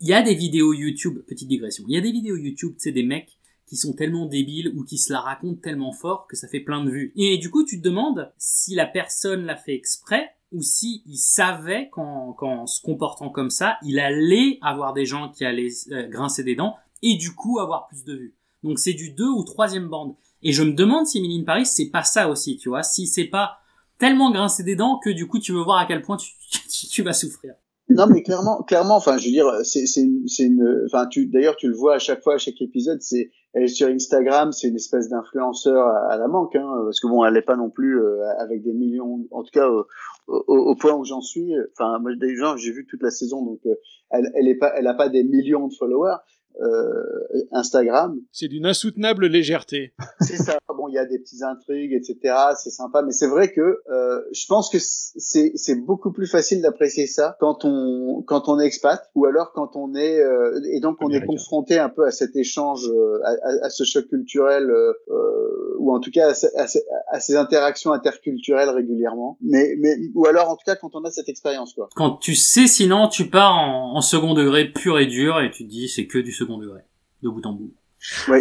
[0.00, 1.20] il y a des vidéos YouTube.
[1.26, 1.84] Petite digression.
[1.88, 4.98] Il y a des vidéos YouTube, c'est des mecs qui sont tellement débiles ou qui
[4.98, 7.12] se la racontent tellement fort que ça fait plein de vues.
[7.16, 11.16] Et du coup, tu te demandes si la personne l'a fait exprès ou si il
[11.16, 16.44] savait qu'en, se comportant comme ça, il allait avoir des gens qui allaient euh, grincer
[16.44, 18.34] des dents et du coup avoir plus de vues.
[18.64, 20.14] Donc c'est du deux ou troisième bande.
[20.42, 22.82] Et je me demande si Emily Paris, c'est pas ça aussi, tu vois.
[22.82, 23.58] Si c'est pas
[23.98, 27.12] tellement grincer des dents que du coup tu veux voir à quel point tu, vas
[27.12, 27.54] souffrir.
[27.90, 31.74] Non mais clairement, clairement, enfin je veux dire, c'est une, enfin tu d'ailleurs tu le
[31.74, 35.10] vois à chaque fois à chaque épisode, c'est elle est sur Instagram, c'est une espèce
[35.10, 38.62] d'influenceur à, la manque, hein, parce que bon elle est pas non plus euh, avec
[38.62, 39.86] des millions, en tout cas au,
[40.26, 41.52] au, point où j'en suis.
[41.72, 43.74] Enfin moi des gens j'ai vu toute la saison donc euh,
[44.10, 46.16] elle elle est pas, elle a pas des millions de followers,
[46.60, 48.18] euh, Instagram.
[48.32, 49.92] C'est d'une insoutenable légèreté.
[50.20, 50.58] c'est ça.
[50.76, 52.34] Bon, il y a des petites intrigues, etc.
[52.56, 56.62] C'est sympa, mais c'est vrai que euh, je pense que c'est c'est beaucoup plus facile
[56.62, 60.80] d'apprécier ça quand on quand on est expat ou alors quand on est euh, et
[60.80, 64.70] donc on est confronté un peu à cet échange, euh, à, à, ce choc culturel
[64.70, 64.92] euh,
[65.78, 66.66] ou en tout cas à,
[67.10, 69.38] à, ces interactions interculturelles régulièrement.
[69.40, 71.88] Mais mais ou alors en tout cas quand on a cette expérience quoi.
[71.94, 75.64] Quand tu sais, sinon tu pars en, en second degré pur et dur et tu
[75.64, 76.80] te dis c'est que du second second degré,
[77.22, 77.72] de bout en bout.
[78.28, 78.40] Oui.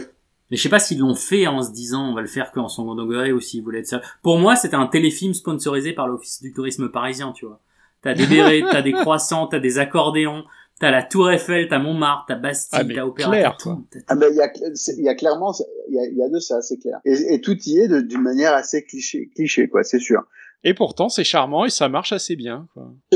[0.51, 2.67] Mais je sais pas s'ils l'ont fait en se disant on va le faire qu'en
[2.67, 4.05] second degré ou s'ils voulaient être sérieux.
[4.21, 7.59] Pour moi, c'était un téléfilm sponsorisé par l'Office du tourisme parisien, tu vois.
[8.01, 10.43] T'as des bérets, t'as des croissants, t'as des accordéons,
[10.79, 13.87] t'as la Tour Eiffel, t'as Montmartre, t'as Bastille, ah, t'as Opéra, t'as tout.
[14.07, 14.51] Ah ben il y a,
[14.97, 15.53] il y a clairement,
[15.89, 16.99] il y a, y a de ça, c'est clair.
[17.05, 20.23] Et, et, tout y est d'une manière assez cliché, cliché quoi, c'est sûr.
[20.65, 22.67] Et pourtant, c'est charmant et ça marche assez bien.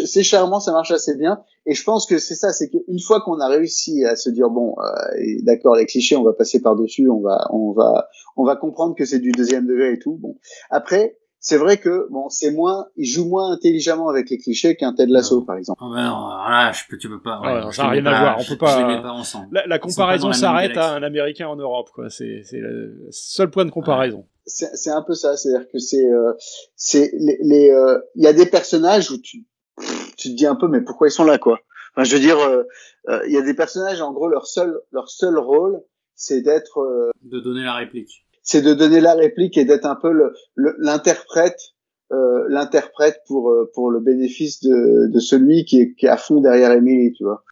[0.05, 1.41] C'est charmant, ça marche assez bien.
[1.67, 4.49] Et je pense que c'est ça, c'est qu'une fois qu'on a réussi à se dire
[4.49, 8.45] bon, euh, d'accord, les clichés, on va passer par dessus, on va, on va, on
[8.45, 10.17] va comprendre que c'est du deuxième degré et tout.
[10.21, 10.37] Bon,
[10.69, 14.93] après, c'est vrai que bon, c'est moins, il joue moins intelligemment avec les clichés qu'un
[14.93, 15.79] Ted Lasso, par exemple.
[15.83, 17.41] Oh ben non, là, je peux, tu peux pas.
[17.41, 18.37] Ouais, ça n'a rien à voir.
[18.39, 19.01] On peut pas.
[19.01, 19.49] pas ensemble.
[19.51, 22.09] La, la comparaison s'arrête à un Américain en Europe, quoi.
[22.09, 26.33] C'est, c'est le seul point de comparaison c'est un peu ça, c'est-à-dire que c'est euh,
[26.75, 29.45] c'est les il euh, y a des personnages où tu
[30.17, 31.59] tu te dis un peu mais pourquoi ils sont là quoi.
[31.95, 32.63] Enfin, je veux dire il euh,
[33.09, 35.81] euh, y a des personnages en gros leur seul leur seul rôle
[36.15, 38.25] c'est d'être de donner la réplique.
[38.41, 40.11] C'est de donner la réplique et d'être un peu
[40.55, 41.59] l'interprète
[42.49, 46.71] l'interprète pour pour le bénéfice de de celui qui est qui est à fond derrière
[46.71, 47.43] Emily, tu vois.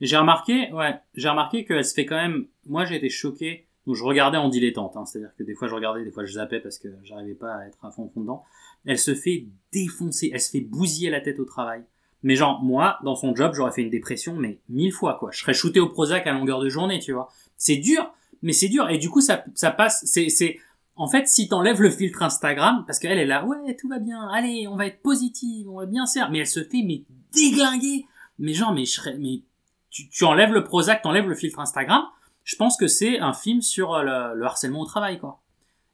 [0.00, 3.94] J'ai remarqué ouais, j'ai remarqué qu'elle se fait quand même moi j'ai été choqué donc
[3.94, 6.60] je regardais en dilettante, hein, c'est-à-dire que des fois je regardais, des fois je zappais
[6.60, 8.44] parce que j'arrivais pas à être à fond, fond dedans.
[8.84, 11.84] Elle se fait défoncer, elle se fait bousiller la tête au travail.
[12.22, 15.30] Mais genre, moi, dans son job, j'aurais fait une dépression, mais mille fois, quoi.
[15.32, 17.28] Je serais shooté au Prozac à longueur de journée, tu vois.
[17.56, 18.88] C'est dur, mais c'est dur.
[18.90, 20.58] Et du coup, ça, ça passe, c'est, c'est,
[20.96, 24.28] en fait, si t'enlèves le filtre Instagram, parce qu'elle est là, ouais, tout va bien,
[24.28, 28.06] allez, on va être positive, on va bien faire, mais elle se fait, mais déglinguer.
[28.38, 29.42] Mais genre, mais je serais, mais
[29.90, 32.02] tu, tu enlèves le Prozac, t'enlèves le filtre Instagram,
[32.44, 35.40] je pense que c'est un film sur euh, le, harcèlement au travail, quoi.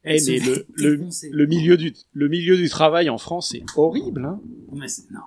[0.05, 0.67] Eh, mais le,
[1.31, 4.41] le, milieu du, le milieu du travail en France, c'est horrible, hein.
[4.73, 5.21] Mais non,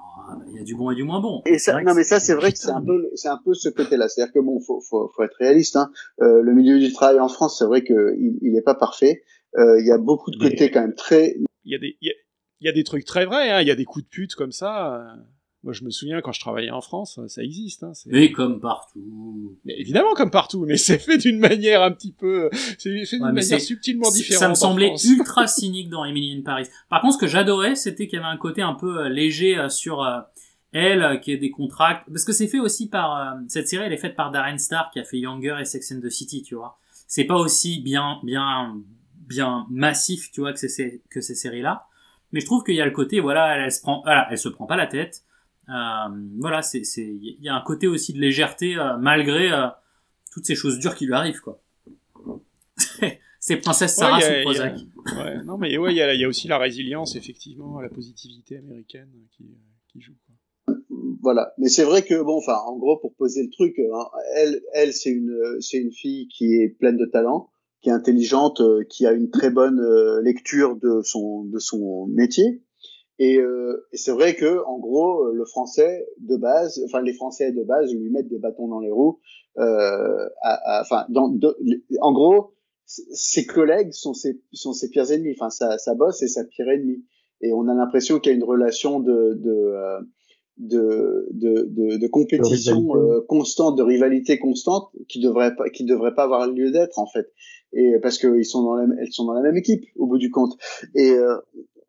[0.49, 1.43] il y a du bon et du moins bon.
[1.47, 3.69] Et ça, non, mais ça, c'est vrai que c'est un peu, c'est un peu ce
[3.69, 4.09] côté-là.
[4.09, 5.91] C'est-à-dire que bon, faut, faut, faut être réaliste, hein.
[6.21, 9.23] Euh, le milieu du travail en France, c'est vrai qu'il il est pas parfait.
[9.57, 11.37] Euh, il y a beaucoup de côtés quand même très.
[11.65, 12.12] Il y a des, il
[12.61, 13.61] y a, des trucs très vrais, hein.
[13.61, 15.17] Il y a des coups de pute comme ça.
[15.62, 17.83] Moi, je me souviens quand je travaillais en France, ça existe.
[17.83, 19.57] Hein, mais comme partout.
[19.64, 23.33] Mais évidemment, comme partout, mais c'est fait d'une manière un petit peu, c'est fait d'une
[23.33, 24.40] manière subtilement différente.
[24.40, 26.66] Ça me semblait ultra cynique dans Emily in Paris.
[26.88, 29.59] Par contre, ce que j'adorais, c'était qu'il y avait un côté un peu euh, léger
[29.59, 30.21] euh, sur euh,
[30.73, 33.99] elle, qui est des contrats, parce que c'est fait aussi par cette série, elle est
[33.99, 36.79] faite par Darren Star qui a fait Younger et Sex and the City, tu vois.
[37.09, 38.76] C'est pas aussi bien, bien,
[39.16, 41.87] bien massif, tu vois, que ces que ces séries-là.
[42.33, 44.39] Mais je trouve qu'il y a le côté, voilà, elle, elle se prend, voilà, elle
[44.39, 45.36] se prend pas la tête euh,
[45.69, 49.67] voilà, c'est il y a un côté aussi de légèreté euh, malgré euh,
[50.33, 51.61] toutes ces choses dures qui lui arrivent quoi.
[53.41, 54.77] c'est Princesse Sarah ouais, Prozac.
[55.17, 58.59] Ouais, non mais ouais, il y a, y a, aussi la résilience effectivement, la positivité
[58.59, 59.47] américaine qui,
[59.89, 60.14] qui joue.
[60.27, 60.37] Quoi.
[61.23, 64.05] Voilà, mais c'est vrai que bon, enfin, en gros, pour poser le truc, hein,
[64.37, 67.51] elle, elle, c'est une, c'est une fille qui est pleine de talent.
[67.83, 72.07] qui est intelligente, euh, qui a une très bonne euh, lecture de son de son
[72.07, 72.62] métier.
[73.19, 77.53] Et, euh, et c'est vrai que en gros, le français de base, enfin les Français
[77.53, 79.19] de base lui mettent des bâtons dans les roues.
[79.59, 81.57] Euh, à, à, enfin, dans, de,
[82.01, 82.53] en gros,
[82.85, 85.35] ses collègues sont ses sont ses pires ennemis.
[85.39, 87.05] Enfin, sa, sa boss est sa pire ennemie.
[87.41, 90.01] Et on a l'impression qu'il y a une relation de de euh,
[90.59, 96.14] de, de, de, de compétition euh, constante, de rivalité constante, qui devrait pas, qui devrait
[96.14, 97.31] pas avoir lieu d'être en fait,
[97.75, 100.17] et parce que ils sont dans la, elles sont dans la même équipe au bout
[100.17, 100.57] du compte.
[100.95, 101.37] Et euh,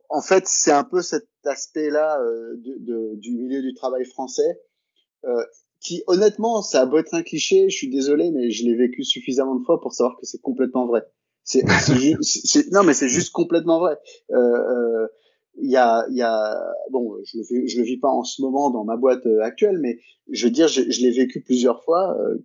[0.10, 4.62] en fait, c'est un peu cet aspect-là euh, de, de, du milieu du travail français
[5.26, 5.43] euh,
[5.80, 9.03] qui, honnêtement, ça a beau être un cliché, je suis désolé, mais je l'ai vécu
[9.03, 11.03] suffisamment de fois pour savoir que c'est complètement vrai.
[11.43, 11.64] C'est,
[12.72, 13.97] non, mais c'est juste complètement vrai.
[14.32, 15.08] Euh,
[15.60, 16.55] il y a, il y a,
[16.91, 19.80] bon, je le, je le vis pas en ce moment dans ma boîte euh, actuelle,
[19.80, 19.99] mais
[20.30, 22.38] je veux dire, je, je l'ai vécu plusieurs fois, euh,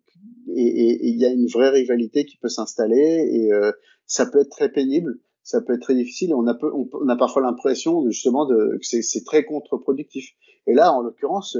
[0.54, 3.72] et il y a une vraie rivalité qui peut s'installer, et euh,
[4.06, 7.16] ça peut être très pénible, ça peut être très difficile, on a, peu, on, a
[7.16, 10.30] parfois l'impression justement de, que c'est très contre-productif.
[10.66, 11.56] Et là, en l'occurrence,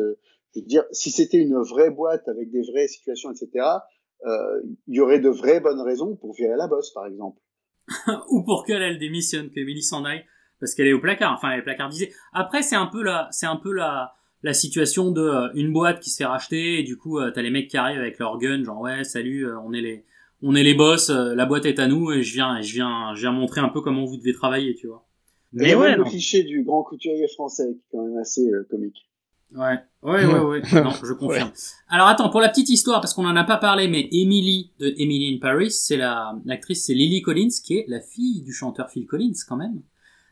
[0.55, 3.67] je veux dire, si c'était une vraie boîte avec des vraies situations, etc.,
[4.87, 7.41] il y aurait de vraies bonnes raisons pour virer la bosse, par exemple.
[8.31, 10.25] Ou pour qu'elle elle démissionne, que Millie s'en aille
[10.63, 11.33] parce qu'elle est au placard.
[11.33, 12.13] Enfin, elle est placardisée.
[12.33, 14.15] Après, c'est un peu la, c'est un peu la,
[14.45, 17.43] la situation de euh, une boîte qui se fait racheter et du coup, euh, t'as
[17.43, 20.05] les mecs qui arrivent avec leur gun, genre ouais, salut, euh, on est les,
[20.43, 23.21] on est les boss, la boîte est à nous et je viens, je viens, je
[23.21, 25.07] viens montrer un peu comment vous devez travailler, tu vois.
[25.53, 29.07] Mais ouais, le cliché du grand couturier français qui est quand même assez comique.
[29.55, 30.63] Ouais, ouais, ouais, ouais.
[30.83, 31.53] non, je confirme.
[31.89, 34.95] Alors attends, pour la petite histoire, parce qu'on en a pas parlé, mais Emily de
[34.97, 38.91] Emily in Paris, c'est la l'actrice, c'est Lily Collins, qui est la fille du chanteur
[38.91, 39.83] Phil Collins quand même.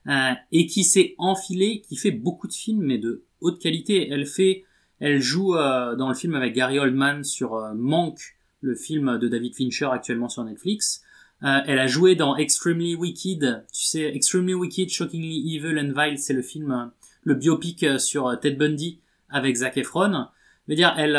[0.09, 4.09] Euh, et qui s'est enfilée, qui fait beaucoup de films, mais de haute qualité.
[4.11, 4.65] Elle fait,
[4.99, 8.19] elle joue euh, dans le film avec Gary Oldman sur euh, Monk,
[8.61, 11.03] le film de David Fincher actuellement sur Netflix.
[11.43, 16.35] elle a joué dans Extremely Wicked, tu sais, Extremely Wicked, Shockingly Evil and Vile, c'est
[16.35, 16.91] le film,
[17.23, 20.27] le biopic sur Ted Bundy avec Zac Efron.
[20.67, 21.19] Je veux dire, elle,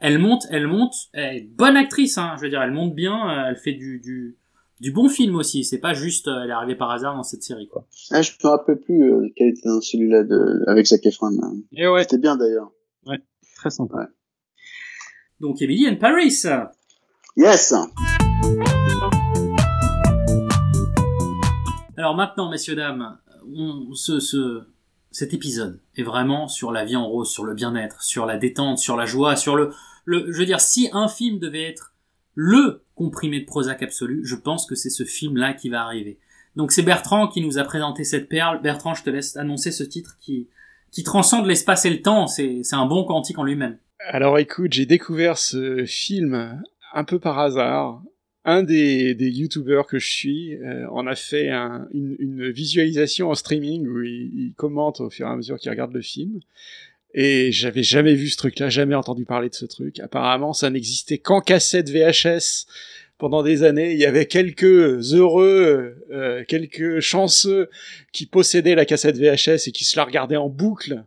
[0.00, 3.46] elle monte, elle monte, elle est bonne actrice, hein, je veux dire, elle monte bien,
[3.48, 4.36] elle fait du, du,
[4.82, 5.62] du bon film aussi.
[5.64, 7.86] C'est pas juste euh, elle est arrivée par hasard dans cette série quoi.
[8.10, 11.30] Ah, je me rappelle plus euh, quel était dans celui-là de avec Zac Efron.
[11.72, 12.02] Et ouais.
[12.02, 12.72] C'était bien d'ailleurs.
[13.06, 13.20] Ouais,
[13.56, 13.96] très sympa.
[13.96, 14.06] Ouais.
[15.42, 16.44] Donc Emily in Paris.
[17.36, 17.74] Yes.
[21.96, 23.18] Alors maintenant, messieurs dames,
[23.52, 24.62] on, ce, ce,
[25.10, 28.78] cet épisode est vraiment sur la vie en rose, sur le bien-être, sur la détente,
[28.78, 29.72] sur la joie, sur le,
[30.04, 31.92] le, je veux dire, si un film devait être
[32.36, 36.20] le comprimé de Prozac absolu, je pense que c'est ce film-là qui va arriver.
[36.54, 38.62] Donc c'est Bertrand qui nous a présenté cette perle.
[38.62, 40.46] Bertrand, je te laisse annoncer ce titre qui,
[40.92, 42.28] qui transcende l'espace et le temps.
[42.28, 43.78] C'est, c'est un bon quantique en lui-même.
[44.08, 48.02] Alors écoute, j'ai découvert ce film un peu par hasard.
[48.44, 53.30] Un des, des youtubeurs que je suis euh, en a fait un, une, une, visualisation
[53.30, 56.40] en streaming où il, il, commente au fur et à mesure qu'il regarde le film.
[57.14, 60.00] Et j'avais jamais vu ce truc-là, jamais entendu parler de ce truc.
[60.00, 62.66] Apparemment, ça n'existait qu'en cassette VHS
[63.18, 63.92] pendant des années.
[63.92, 67.70] Il y avait quelques heureux, euh, quelques chanceux
[68.12, 71.04] qui possédaient la cassette VHS et qui se la regardaient en boucle.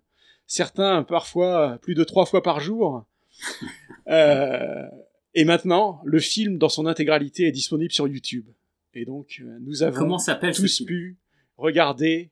[0.47, 3.05] Certains, parfois, plus de trois fois par jour.
[4.07, 4.85] Euh,
[5.33, 8.45] et maintenant, le film dans son intégralité est disponible sur YouTube.
[8.93, 10.17] Et donc, euh, nous avons
[10.53, 11.17] tous pu
[11.57, 12.29] regarder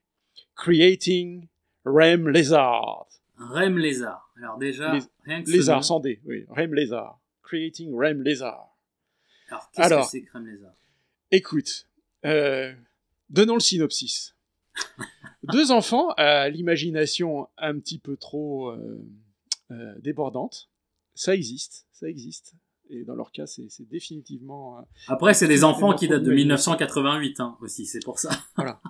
[0.56, 1.48] Creating
[1.84, 3.08] Rem Lézard.
[3.38, 4.32] Rem Lézard.
[4.38, 6.46] Alors déjà, rien que Lézard, sans D, oui.
[6.50, 7.20] Rem Lézard.
[7.42, 8.78] Creating Rem Lézard.
[9.50, 10.76] Alors, qu'est-ce que c'est Rem Lézard
[11.32, 11.88] Écoute,
[12.26, 12.72] euh,
[13.30, 14.36] donnons le synopsis.
[15.52, 19.06] Deux enfants à l'imagination un petit peu trop euh,
[19.72, 20.70] euh, débordante.
[21.16, 22.54] Ça existe, ça existe.
[22.90, 24.80] Et dans leur cas, c'est définitivement.
[24.80, 28.30] Euh, Après, c'est des enfants qui datent de 1988 hein, aussi, c'est pour ça.
[28.56, 28.82] voilà.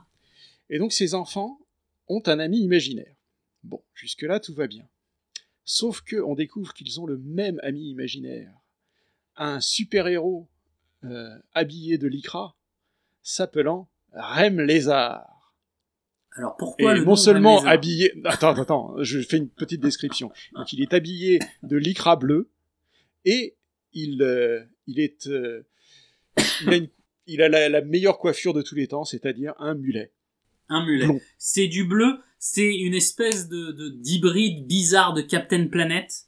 [0.70, 1.60] Et donc, ces enfants
[2.08, 3.16] ont un ami imaginaire.
[3.64, 4.88] Bon, jusque-là, tout va bien.
[5.66, 8.52] Sauf que on découvre qu'ils ont le même ami imaginaire.
[9.38, 10.48] Un super-héros
[11.54, 12.56] habillé de lycra,
[13.24, 15.33] s'appelant Rem Lézard.
[16.36, 18.14] Alors pourquoi Et le non seulement habillé...
[18.26, 20.32] Attends, attends, je fais une petite description.
[20.56, 22.50] Donc il est habillé de lycra bleu,
[23.26, 23.56] et
[23.94, 25.28] il, euh, il est...
[25.28, 25.66] Euh,
[26.62, 26.88] il a, une,
[27.28, 30.12] il a la, la, meilleure coiffure de tous les temps, c'est-à-dire un mulet.
[30.70, 31.08] Un mulet.
[31.38, 36.28] C'est du bleu, c'est une espèce de d'hybride bizarre de Captain Planet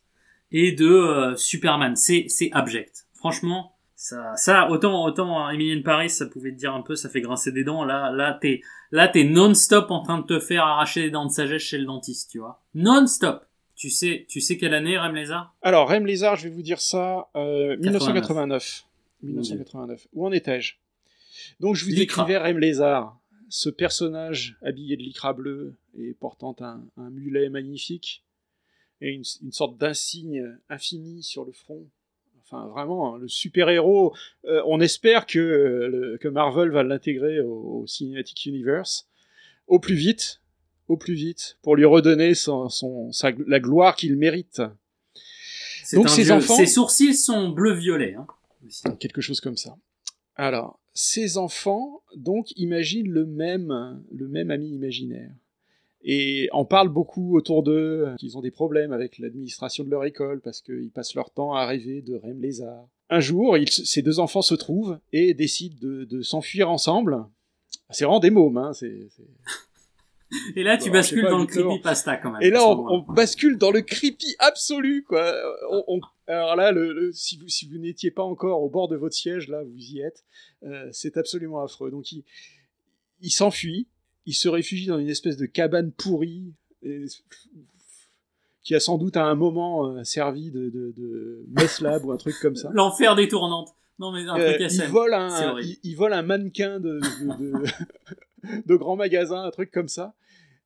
[0.52, 1.96] et de euh, Superman.
[1.96, 3.08] C'est c'est abject.
[3.14, 3.75] Franchement,
[4.06, 7.52] ça ça autant autant Emily Paris, ça pouvait te dire un peu, ça fait grincer
[7.52, 7.84] des dents.
[7.84, 11.32] Là là t'es là t'es non-stop en train de te faire arracher les dents de
[11.32, 12.62] sagesse chez le dentiste, tu vois.
[12.76, 13.46] Non-stop.
[13.76, 15.56] Tu sais tu sais quelle année Rem Lézard?
[15.64, 18.86] Alors Rem Lézard, je vais vous dire ça, euh, 1989.
[19.24, 20.08] 1989.
[20.14, 20.76] Où en étais-je?
[21.60, 26.84] Donc je vous décrivais Rem Lézard, ce personnage habillé de lycra bleu et portant un,
[26.98, 28.24] un mulet magnifique
[29.02, 31.88] et une, une sorte d'insigne infini sur le front.
[32.46, 34.14] Enfin, vraiment, hein, le super-héros.
[34.46, 39.08] euh, on espère que, euh, le- que Marvel va l'intégrer au, au Cinematic Universe
[39.68, 40.42] au plus vite,
[40.88, 44.62] au plus vite, pour lui redonner son, son- sa- la gloire qu'il mérite.
[45.98, 48.14] Donc vieux- enfants- Ses sourcils sont bleu-violet.
[48.16, 48.28] Hein,
[49.00, 49.76] quelque chose comme ça.
[50.36, 55.32] Alors, ces enfants, donc, imaginent le même, le même ami imaginaire.
[56.08, 60.06] Et en parlent beaucoup autour d'eux, euh, qu'ils ont des problèmes avec l'administration de leur
[60.06, 62.88] école parce qu'ils passent leur temps à rêver de Rem Lézard.
[63.10, 67.24] Un jour, ils ces deux enfants se trouvent et décident de, de s'enfuir ensemble.
[67.90, 68.74] C'est vraiment des mômes, hein.
[68.74, 69.10] c'est-
[70.56, 72.42] Et là, tu Bon, bascules pas dans le creepypasta quand même.
[72.42, 75.34] Et là, on, on bascule dans le creepy absolu, quoi.
[75.72, 78.88] On- on- alors là, le, le- si vous, si vous n'étiez pas encore au bord
[78.88, 80.24] de votre siège, là, vous y êtes.
[80.64, 81.92] Euh, c'est absolument affreux.
[81.92, 82.24] Donc, il,
[83.22, 83.88] il s'enfuit,
[84.26, 86.54] il se réfugie dans une espèce de cabane pourrie,
[86.84, 87.06] et-
[88.64, 92.12] qui a sans doute à un moment euh, servi de, de, de mess lab ou
[92.12, 92.70] un truc comme ça.
[92.74, 93.70] L'enfer des tournantes.
[94.00, 97.00] Non, mais un Euh, truc à il, vole un, il, il vole un mannequin de,
[97.00, 97.64] de, de,
[98.66, 100.16] de grand magasin, un truc comme ça,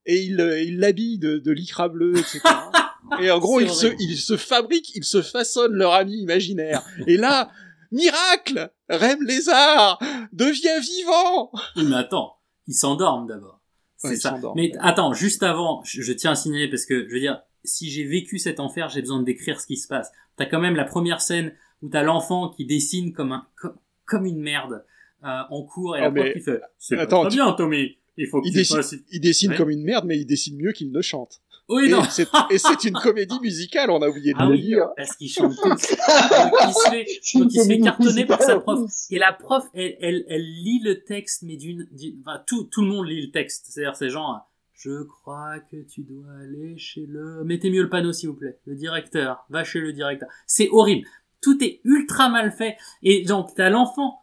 [0.05, 2.39] et il euh, il l'habille de, de lycra bleu, etc.
[3.21, 6.85] Et en gros, ils se, ils se fabriquent, ils se façonnent leur ami imaginaire.
[7.07, 7.49] Et là,
[7.91, 9.99] miracle Rem Lézard
[10.31, 12.35] devient vivant Oui, mais attends,
[12.69, 13.59] ils s'endorment d'abord.
[13.97, 14.39] C'est Ouais, ça.
[14.55, 17.89] Mais attends, juste avant, je, je tiens à signaler parce que je veux dire, si
[17.89, 20.09] j'ai vécu cet enfer, j'ai besoin de décrire ce qui se passe.
[20.37, 24.25] T'as quand même la première scène où t'as l'enfant qui dessine comme un comme, comme
[24.25, 24.85] une merde
[25.25, 27.97] euh, en cours et Oh, la prof qui fait c'est pas bien Tommy.
[28.15, 28.95] Il faut que Il tu dessine, fasses.
[29.11, 29.57] il dessine Ouais.
[29.57, 31.41] comme une merde, mais il dessine mieux qu'il ne chante.
[31.69, 32.03] Oui Et non.
[32.03, 34.87] c'est- et c'est une comédie musicale, on a oublié de Ah le oui, dire.
[34.97, 35.69] parce qu'il chante tout.
[35.69, 37.05] Donc il se fait,
[37.39, 38.79] donc il se fait cartonner par sa prof.
[39.11, 42.81] Et la prof, elle, elle, elle lit le texte, mais d'une, d'une- enfin, tout, tout
[42.81, 43.67] le monde lit le texte.
[43.69, 48.13] C'est-à-dire, c'est genre, je crois que tu dois aller chez le, mettez mieux le panneau,
[48.13, 48.57] s'il vous plaît.
[48.65, 49.45] Le directeur.
[49.49, 50.27] Va chez le directeur.
[50.47, 51.05] C'est horrible.
[51.41, 52.77] Tout est ultra mal fait.
[53.03, 54.19] Et donc, t'as l'enfant.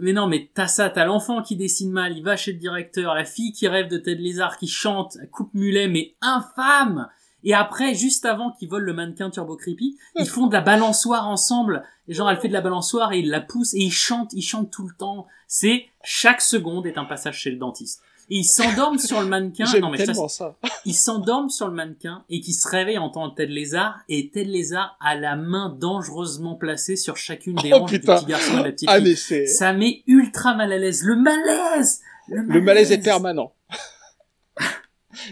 [0.00, 3.14] Mais non, mais t'as ça, t'as l'enfant qui dessine mal, il va chez le directeur,
[3.14, 7.08] la fille qui rêve de Ted Lézard, qui chante, coupe mulet, mais infâme!
[7.44, 11.28] Et après, juste avant qu'ils volent le mannequin Turbo Creepy, ils font de la balançoire
[11.28, 11.84] ensemble.
[12.08, 14.42] Et genre, elle fait de la balançoire et il la pousse et ils chantent, ils
[14.42, 15.26] chantent tout le temps.
[15.46, 18.02] C'est, chaque seconde est un passage chez le dentiste.
[18.30, 19.64] Et ils s'endorment sur le mannequin.
[19.64, 20.56] J'aime Non, mais ça, tellement ça.
[20.84, 24.30] ils s'endorment sur le mannequin et qui se réveillent en tant que Ted Lézard et
[24.30, 28.16] Ted Lézard a la main dangereusement placée sur chacune des Oh, hanches du putain.
[28.16, 29.48] petit garçon et de la petite Ah, fille.
[29.48, 31.02] Ça met ultra mal à l'aise.
[31.04, 33.54] Le malaise Le malaise est permanent.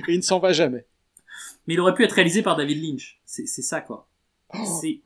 [0.09, 0.87] Et il ne s'en va jamais.
[1.67, 3.21] Mais il aurait pu être réalisé par David Lynch.
[3.27, 4.09] C'est c'est ça, quoi.
[4.81, 5.01] C'est...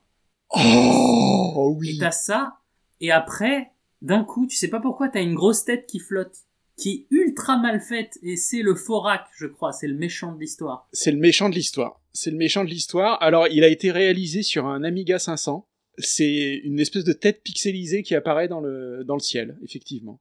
[0.51, 1.99] Oh, Et oui.
[1.99, 2.59] t'as ça,
[3.01, 3.70] et après,
[4.03, 6.36] d'un coup, tu sais pas pourquoi, t'as une grosse tête qui flotte,
[6.81, 10.41] qui est ultra mal faite, et c'est le Forak, je crois, c'est le méchant de
[10.41, 10.89] l'histoire.
[10.93, 12.01] C'est le méchant de l'histoire.
[12.12, 13.22] C'est le méchant de l'histoire.
[13.22, 15.66] Alors, il a été réalisé sur un Amiga 500.
[15.99, 20.20] C'est une espèce de tête pixelisée qui apparaît dans le, dans le ciel, effectivement.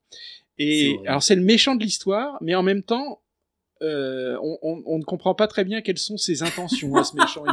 [0.58, 3.22] Et alors, c'est le méchant de l'histoire, mais en même temps,
[3.82, 7.16] euh, on, on- on ne comprend pas très bien quelles sont ses intentions à ce
[7.16, 7.46] méchant.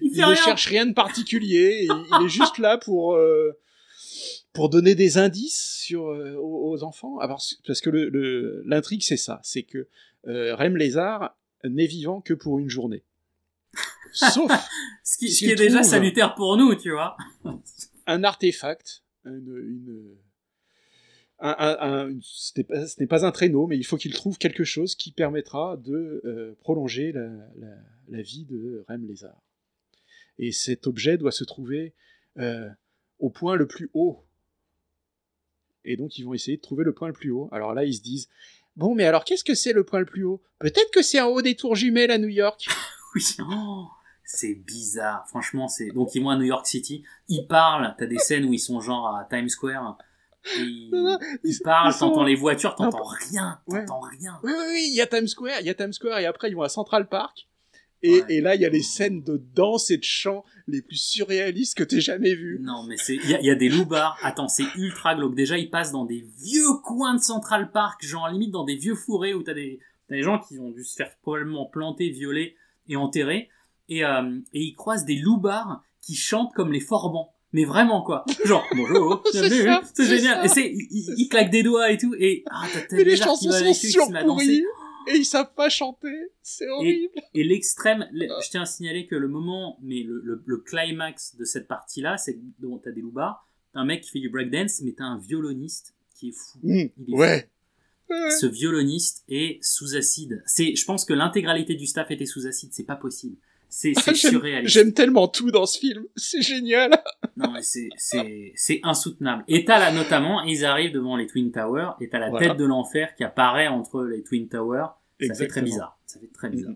[0.00, 1.80] Il, ne cherche rien de particulier.
[1.88, 1.90] Il,
[2.20, 3.52] il est juste là pour euh,
[4.56, 7.18] pour donner des indices sur euh, aux, enfants.
[7.18, 9.86] Alors, parce que le- le- l'intrigue c'est ça, c'est que
[10.26, 13.04] euh, Rem Lézard n'est vivant que pour une journée.
[14.12, 14.50] Sauf
[15.04, 17.16] Ce qui, ce S'il qui est déjà salutaire pour nous, tu vois.
[18.06, 20.16] un artefact, une, une-
[21.38, 22.52] un, un- un- une- ce
[23.00, 26.56] n'est pas, un traîneau, mais il faut qu'il trouve quelque chose qui permettra de euh,
[26.60, 27.26] prolonger la,
[27.58, 27.76] la-
[28.08, 29.40] la vie de Rem Lézard.
[30.38, 31.94] Et cet objet doit se trouver
[32.38, 32.68] euh,
[33.18, 34.22] au point le plus haut.
[35.86, 37.48] Et donc ils vont essayer de trouver le point le plus haut.
[37.52, 38.28] Alors là, ils se disent,
[38.76, 40.42] bon, mais alors qu'est-ce que c'est le point le plus haut?
[40.58, 42.66] Peut-être que c'est en haut des tours jumelles à New York.
[43.14, 43.22] Oui.
[43.50, 43.86] Oh,
[44.24, 45.24] c'est bizarre.
[45.28, 45.86] Franchement, c'est.
[45.88, 47.02] Donc, ils vont à New York City.
[47.28, 47.94] Ils parlent.
[47.98, 49.96] T'as des scènes où ils sont genre à Times Square.
[50.58, 50.90] Ils,
[51.42, 51.94] ils Ils- parlent.
[51.94, 52.74] sont- T'entends les voitures.
[52.74, 53.58] T'entends rien.
[53.68, 53.86] Ouais.
[53.86, 54.38] T'entends rien.
[54.42, 56.50] Oui, oui, oui, il y a Times Square, il y a Times Square, et après
[56.50, 57.48] ils vont à Central Park.
[58.06, 58.24] Et, Ouais.
[58.28, 61.76] et là, il y a les scènes de danse et de chant les plus surréalistes
[61.76, 62.58] que t'aies jamais vues.
[62.62, 63.14] Non, mais c'est.
[63.16, 64.18] Il y a, il y a des loupards.
[64.22, 65.34] Attends, c'est ultra glauque.
[65.34, 68.94] Déjà, ils passent dans des vieux coins de Central Park, genre limite dans des vieux
[68.94, 69.78] fourrés où t'as des,
[70.08, 72.56] t'as des gens qui ont dû se faire probablement planter, violer
[72.88, 73.48] et enterrer.
[73.88, 77.32] Et, euh, et ils croisent des loupards qui chantent comme les forbans.
[77.52, 78.24] Mais vraiment, quoi.
[78.44, 79.58] Genre, bonjour, C'est bienvenue.
[80.18, 80.38] génial.
[80.38, 80.44] ça.
[80.44, 82.14] Et c'est, ils, claquent des doigts et tout.
[82.18, 84.64] Et, ah, t'as Mais tel les chansons sont surpourries,
[85.06, 86.12] et ils savent pas chanter.
[86.42, 87.14] C'est horrible.
[87.34, 91.36] Et l'extrême, le- je tiens à signaler que le moment, mais le, le, le climax
[91.36, 94.30] de cette partie-là, c'est que bon, t'as des loupards, t'as un mec qui fait du
[94.30, 96.58] breakdance, mais t'as un violoniste qui est fou.
[96.62, 97.50] Mmh, Il est ouais.
[98.08, 100.42] ce violoniste est sous acide.
[100.46, 102.70] C'est, je pense que l'intégralité du staff était sous acide.
[102.72, 103.36] C'est pas possible.
[103.78, 104.72] C'est, surréaliste.
[104.72, 106.06] J'aime tellement tout dans ce film.
[106.16, 106.92] C'est génial.
[107.36, 109.44] Non, mais c'est, insoutenable.
[109.48, 112.48] Et t'as là, notamment, ils arrivent devant les Twin Towers, et t'as la Voilà.
[112.48, 114.86] tête de l'enfer qui apparaît entre les Twin Towers.
[114.86, 115.26] Ça fait très
[115.60, 115.64] Exactement.
[115.66, 115.98] bizarre.
[116.06, 116.72] Ça fait très bizarre.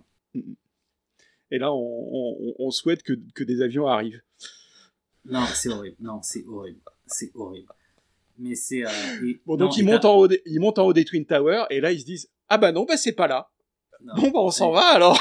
[1.51, 4.20] Et là, on, on- on souhaite que, que des avions arrivent.
[5.24, 5.96] Non, c'est horrible.
[6.01, 6.80] Non, c'est horrible.
[7.07, 7.72] C'est horrible.
[8.38, 8.90] Mais c'est, euh,
[9.26, 11.64] et- Bon, donc ils montent, en haut des, ils montent en haut des Twin Towers,
[11.70, 13.48] et là, ils se disent Ah bah non, bah c'est pas là.
[14.03, 15.18] non, Bon, bah on s'en va alors.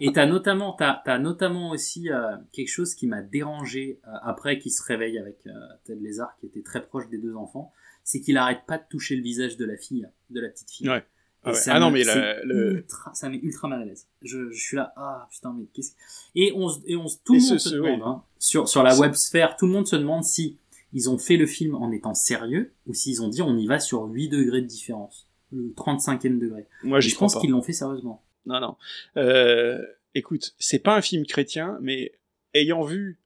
[0.00, 4.58] Et t'as notamment, t'as, t'as notamment aussi euh, quelque chose qui m'a dérangé euh, après
[4.58, 5.50] qu'il se réveille avec euh,
[5.84, 7.72] Ted Lézard, qui était très proche des deux enfants,
[8.04, 10.88] c'est qu'il arrête pas de toucher le visage de la fille, de la petite fille.
[10.88, 11.04] Ouais.
[11.44, 11.58] Ah, ouais.
[11.68, 14.08] Ah non, mais la- le- ultra, ça met ultra mal à l'aise.
[14.22, 15.96] Je, je suis là, ah putain, mais qu'est-ce que-
[16.34, 18.04] Et on, se- et on, se- tout Et le ce- monde se ce- demande, oui.
[18.04, 20.58] hein, sur, sur la web sphère, tout le monde se demande si
[20.92, 23.78] ils ont fait le film en étant sérieux ou s'ils ont dit on y va
[23.78, 25.28] sur 8 degrés de différence.
[25.52, 26.66] Le 35e degré.
[26.82, 28.24] Moi, je pense qu'ils l'ont fait sérieusement.
[28.46, 28.76] Non, non.
[29.16, 29.84] Euh,
[30.14, 32.12] écoute, c'est pas un film chrétien, mais
[32.54, 33.18] ayant vu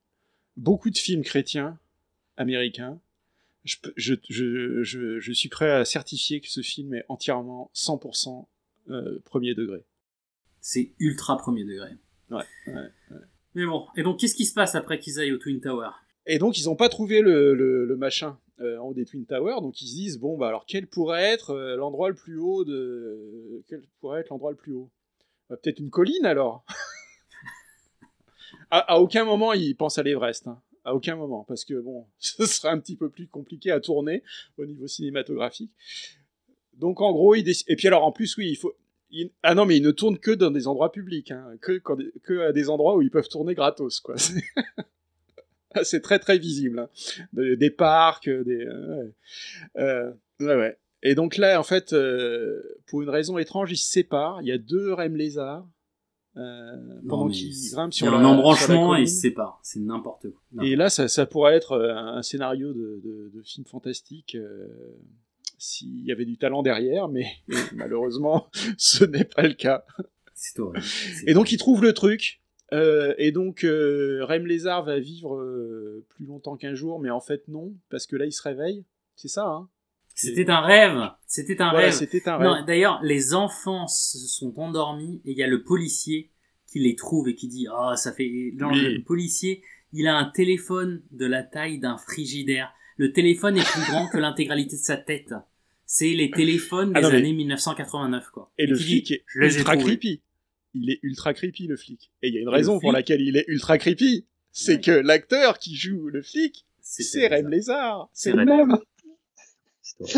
[0.57, 1.79] beaucoup de films chrétiens
[2.37, 2.99] américains,
[3.64, 7.71] je, peux- je, je, je, je suis prêt à certifier que ce film est entièrement
[7.75, 8.47] 100%
[8.91, 9.85] euh, premier degré.
[10.61, 11.91] C'est ultra premier degré.
[12.31, 12.89] Ouais, ouais,
[13.55, 15.91] Mais bon, et donc qu'est-ce qui se passe après qu'ils aillent au Twin Tower?
[16.27, 19.25] Et donc, ils n'ont pas trouvé le, le, le machin euh, en haut des Twin
[19.27, 22.39] Towers, donc ils se disent bon, bah alors quel pourrait être euh, l'endroit le plus
[22.39, 23.62] haut de.
[23.68, 24.91] Quel pourrait être l'endroit le plus haut?
[25.51, 26.65] Bah, Peut-être une colline alors
[28.71, 30.47] à, aucun moment ils pensent à l'Everest.
[30.47, 30.61] hein.
[30.85, 34.23] À aucun moment, parce que bon, ce serait un petit peu plus compliqué à tourner
[34.57, 35.71] au niveau cinématographique.
[36.75, 38.73] Donc en gros, ils déc- et puis alors en plus, oui, il faut.
[39.43, 41.83] Ah non, mais ils ne tournent que dans des endroits publics, hein, que,
[42.41, 44.15] à des endroits où ils peuvent tourner gratos, quoi.
[45.83, 46.79] C'est- très très visible.
[46.79, 46.89] hein.
[47.33, 48.65] Des, parcs, des.
[48.65, 49.13] euh, ouais.
[49.77, 50.79] Euh, ouais, ouais.
[51.03, 54.41] Et donc là, en fait, euh, pour une raison étrange, ils se séparent.
[54.43, 55.67] Il y a deux rem lézards
[56.37, 56.77] euh,
[57.09, 59.59] pendant qu'ils grimpent Il y sur a la un sur embranchement et ils se séparent.
[59.63, 60.41] C'est n'importe quoi.
[60.53, 60.63] Non.
[60.63, 64.69] Et là, ça, ça pourrait être euh, un scénario de, de, de film fantastique euh,
[65.59, 67.27] s'il y avait du talent derrière, mais
[67.75, 68.49] malheureusement,
[68.79, 69.85] ce n'est pas le cas.
[70.35, 70.85] C'est horrible.
[71.27, 72.41] Et donc, ils trouvent le truc.
[72.73, 77.75] euh, et donc, Rem Lézard va vivre plus longtemps qu'un jour, mais en fait, non,
[77.91, 78.85] parce que là, il se réveille.
[79.17, 79.69] C'est ça, hein?
[80.29, 81.11] C'était un rêve.
[81.27, 81.95] C'était un Voilà, rêve.
[81.95, 82.64] c'était un rêve.
[82.66, 86.31] D'ailleurs, les enfants se sont endormis et il y a le policier
[86.71, 88.55] qui les trouve et qui dit ah ça fait Oui.
[88.57, 89.62] le policier
[89.93, 94.18] il a un téléphone de la taille d'un frigidaire le téléphone est plus grand que
[94.18, 95.35] l'intégralité de sa tête
[95.85, 99.25] c'est les téléphones des Ah non, mais- années 1989 quoi Et le flic dit, est
[99.51, 100.23] je ultra creepy.
[100.75, 102.12] Il est ultra creepy, le flic.
[102.23, 104.27] Et il y a une Et raison pour laquelle il est ultra creepy.
[104.53, 104.81] C'est Ouais.
[104.81, 107.49] que l'acteur qui joue le flic, c'est Rem.
[107.49, 108.09] Lézard.
[108.12, 108.79] C'est le Rem.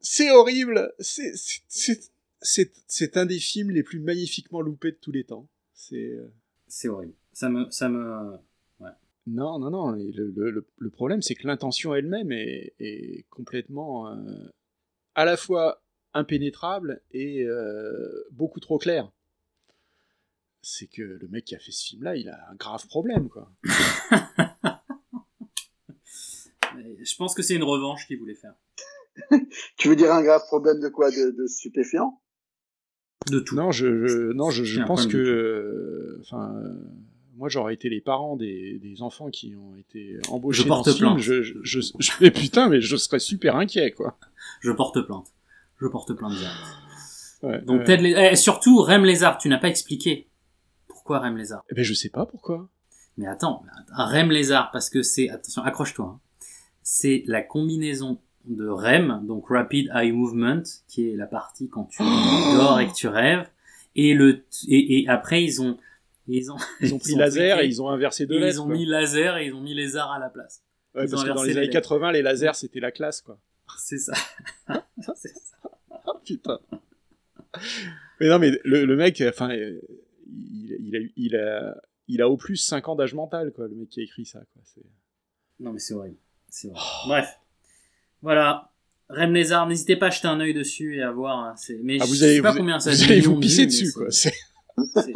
[0.00, 0.92] C'est horrible.
[0.98, 2.00] C'est- c'est- C'est
[2.46, 5.48] c'est- c'est un des films les plus magnifiquement loupés de tous les temps.
[5.72, 6.30] C'est euh,
[6.68, 8.36] c'est horrible ça me ça me
[9.26, 9.92] non, non, non.
[9.92, 14.16] Le, le- le- le problème, c'est que l'intention elle-même est, est complètement euh,
[15.14, 15.82] à la fois
[16.12, 19.10] impénétrable et euh, beaucoup trop claire.
[20.60, 23.50] C'est que le mec qui a fait ce film-là, il a un grave problème, quoi.
[27.04, 28.54] je pense que c'est une revanche qu'il voulait faire
[29.76, 31.10] Tu veux dire un grave problème de quoi?
[31.10, 32.20] De, de stupéfiant
[33.30, 36.74] de tout Non, je, je- non, je, pense que, euh, enfin, euh,
[37.36, 40.92] moi, j'aurais été les parents des, des enfants qui ont été embauchés Je porte dans
[40.92, 41.10] ce film.
[41.12, 41.20] plainte.
[41.22, 44.18] Je, je, je, putain, mais je serais super inquiet, quoi.
[44.60, 45.32] je porte plainte
[45.80, 46.54] je porte plainte direct.
[47.42, 47.84] Ouais, donc.
[47.84, 50.28] Ted Lé- eh, surtout Rem Lézard tu n'as pas expliqué
[50.86, 52.68] pourquoi Rem Lézard Eh ben, je sais pas pourquoi.
[53.16, 53.62] Mais attends,
[53.96, 56.20] REM lézard, parce que c'est, attention, accroche-toi, hein.
[56.84, 62.02] C'est la combinaison de REM, donc Rapid Eye Movement, qui est la partie quand tu
[62.02, 63.48] dors et que tu rêves,
[63.96, 65.78] et le, et, et après ils ont,
[66.28, 68.56] ils ont, Ils ont pris laser et ils ont inversé deux et lettres.
[68.56, 68.74] ils ont quoi.
[68.74, 70.62] mis laser et ils ont mis lézard à la place.
[70.94, 71.80] Ouais, ils parce que dans les les années lettres.
[71.88, 73.40] 80, les lasers, c'était la classe, quoi.
[73.78, 74.12] C'est ça.
[75.16, 75.56] c'est ça.
[75.90, 76.60] Ah, putain.
[78.20, 79.80] mais non, mais le, le mec, enfin, il,
[80.80, 81.76] il, a, il, a,
[82.08, 84.40] il a au plus 5 ans d'âge mental, quoi, le mec qui a écrit ça,
[84.52, 84.62] quoi.
[85.60, 86.18] Non mais c'est horrible.
[86.56, 87.08] C'est horrible.
[87.08, 87.40] Bref.
[88.22, 88.70] Voilà.
[89.08, 91.38] Rem Lézard, n'hésitez pas à jeter un œil dessus et à voir.
[91.38, 93.38] hein, c'est- Mais Ah, je vous sais pas vous, combien ça vous a allez vous
[93.40, 94.10] pisser dessus, quoi.
[94.10, 94.32] c'est-
[94.94, 95.12] C'est-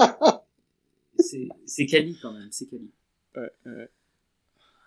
[1.18, 2.90] c'est- C'est quali quand même, c'est quali.
[3.36, 3.88] ouais, ouais.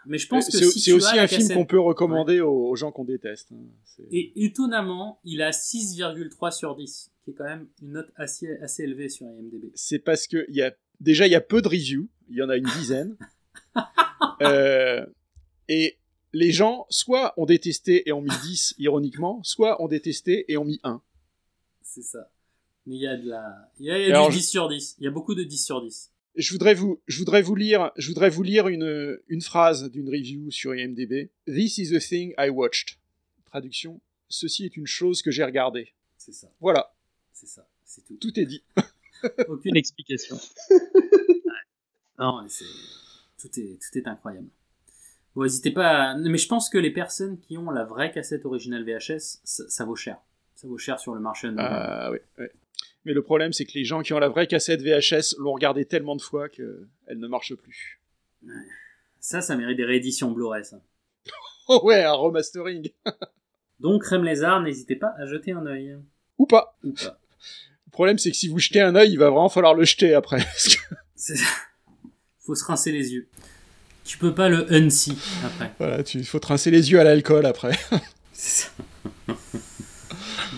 [0.08, 2.42] Mais je pense que C'est si c'est tu aussi un film cassette- qu'on peut recommander
[2.42, 3.52] aux, aux gens qu'on déteste.
[3.54, 3.58] hein.
[3.86, 8.58] C'est- Et étonnamment, il a 6,3 sur 10, qui est quand même une note assez,
[8.62, 9.72] assez élevée sur IMDb.
[9.76, 12.50] c'est parce que y a déjà il y a peu de reviews, il y en
[12.50, 13.16] a une dizaine.
[14.42, 15.06] Euh,
[15.70, 15.98] Et
[16.34, 20.66] les gens, soit ont détesté et ont mis 10 ironiquement, soit ont détesté et ont
[20.66, 21.02] mis 1.
[21.82, 22.30] C'est ça.
[22.88, 23.72] Mais il y a de la.
[23.80, 24.96] Il y a, y a Alors, du je- 10 sur 10.
[25.00, 26.12] Il y a beaucoup de 10 sur 10.
[26.36, 30.08] Je voudrais vous, je voudrais vous lire, je voudrais vous lire une, une phrase d'une
[30.08, 31.30] review sur IMDb.
[31.46, 32.98] This is the thing I watched.
[33.46, 34.00] Traduction.
[34.30, 35.94] Ceci est une chose que j'ai regardée.
[36.18, 36.50] C'est ça.
[36.62, 36.94] Voilà.
[37.34, 37.68] C'est ça.
[37.84, 38.16] C'est tout.
[38.16, 38.64] Tout est dit.
[39.50, 40.40] Aucune explication.
[42.18, 42.64] Non, mais c'est.
[43.38, 44.48] Tout est, tout est incroyable.
[45.36, 46.18] Bon, n'hésitez pas à...
[46.18, 49.86] Mais je pense que les personnes qui ont la vraie cassette originale VHS, ça, ça
[49.86, 50.18] vaut cher.
[50.56, 51.50] Ça vaut cher sur le marché.
[51.58, 52.46] Ah oui, oui.
[53.06, 55.86] Mais le problème, c'est que les gens qui ont la vraie cassette VHS l'ont regardée
[55.86, 58.00] tellement de fois qu'elle ne marche plus.
[59.20, 60.82] Ça, ça mérite des rééditions Blu-ray, ça.
[61.68, 62.90] Oh ouais, un remastering.
[63.80, 65.98] Donc, Crème Lézard, n'hésitez pas à jeter un œil.
[66.38, 66.78] Ou pas.
[66.84, 67.20] Ou pas.
[67.86, 70.14] Le problème, c'est que si vous jetez un œil, il va vraiment falloir le jeter
[70.14, 70.40] après.
[72.40, 73.30] Faut se rincer les yeux.
[74.04, 75.72] Tu peux pas le unsee après.
[75.80, 77.78] voilà, il faut te rincer les yeux à l'alcool après.
[78.34, 78.70] C'est ça.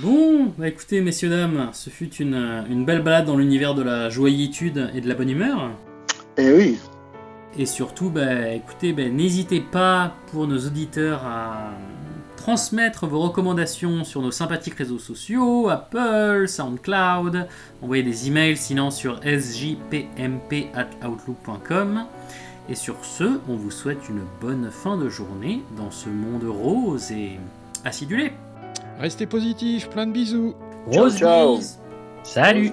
[0.01, 4.09] Bon, bah écoutez, messieurs, dames, ce fut une, une belle balade dans l'univers de la
[4.09, 5.71] joyitude et de la bonne humeur.
[6.37, 6.77] Eh oui.
[7.57, 11.71] Et surtout, bah, écoutez, bah, n'hésitez pas pour nos auditeurs à
[12.35, 17.47] transmettre vos recommandations sur nos sympathiques réseaux sociaux, Apple, SoundCloud,
[17.81, 22.05] envoyer des emails sinon sur sjpmp.outlook.com.
[22.69, 27.11] Et sur ce, on vous souhaite une bonne fin de journée dans ce monde rose
[27.11, 27.39] et
[27.83, 28.31] acidulé.
[28.99, 30.53] Restez positifs, plein de bisous.
[30.91, 31.59] Ciao, Rose ciao.
[32.23, 32.71] Salut.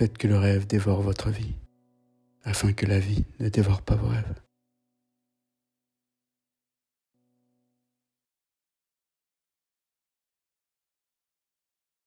[0.00, 1.52] Faites que le rêve dévore votre vie,
[2.42, 4.40] afin que la vie ne dévore pas vos rêves.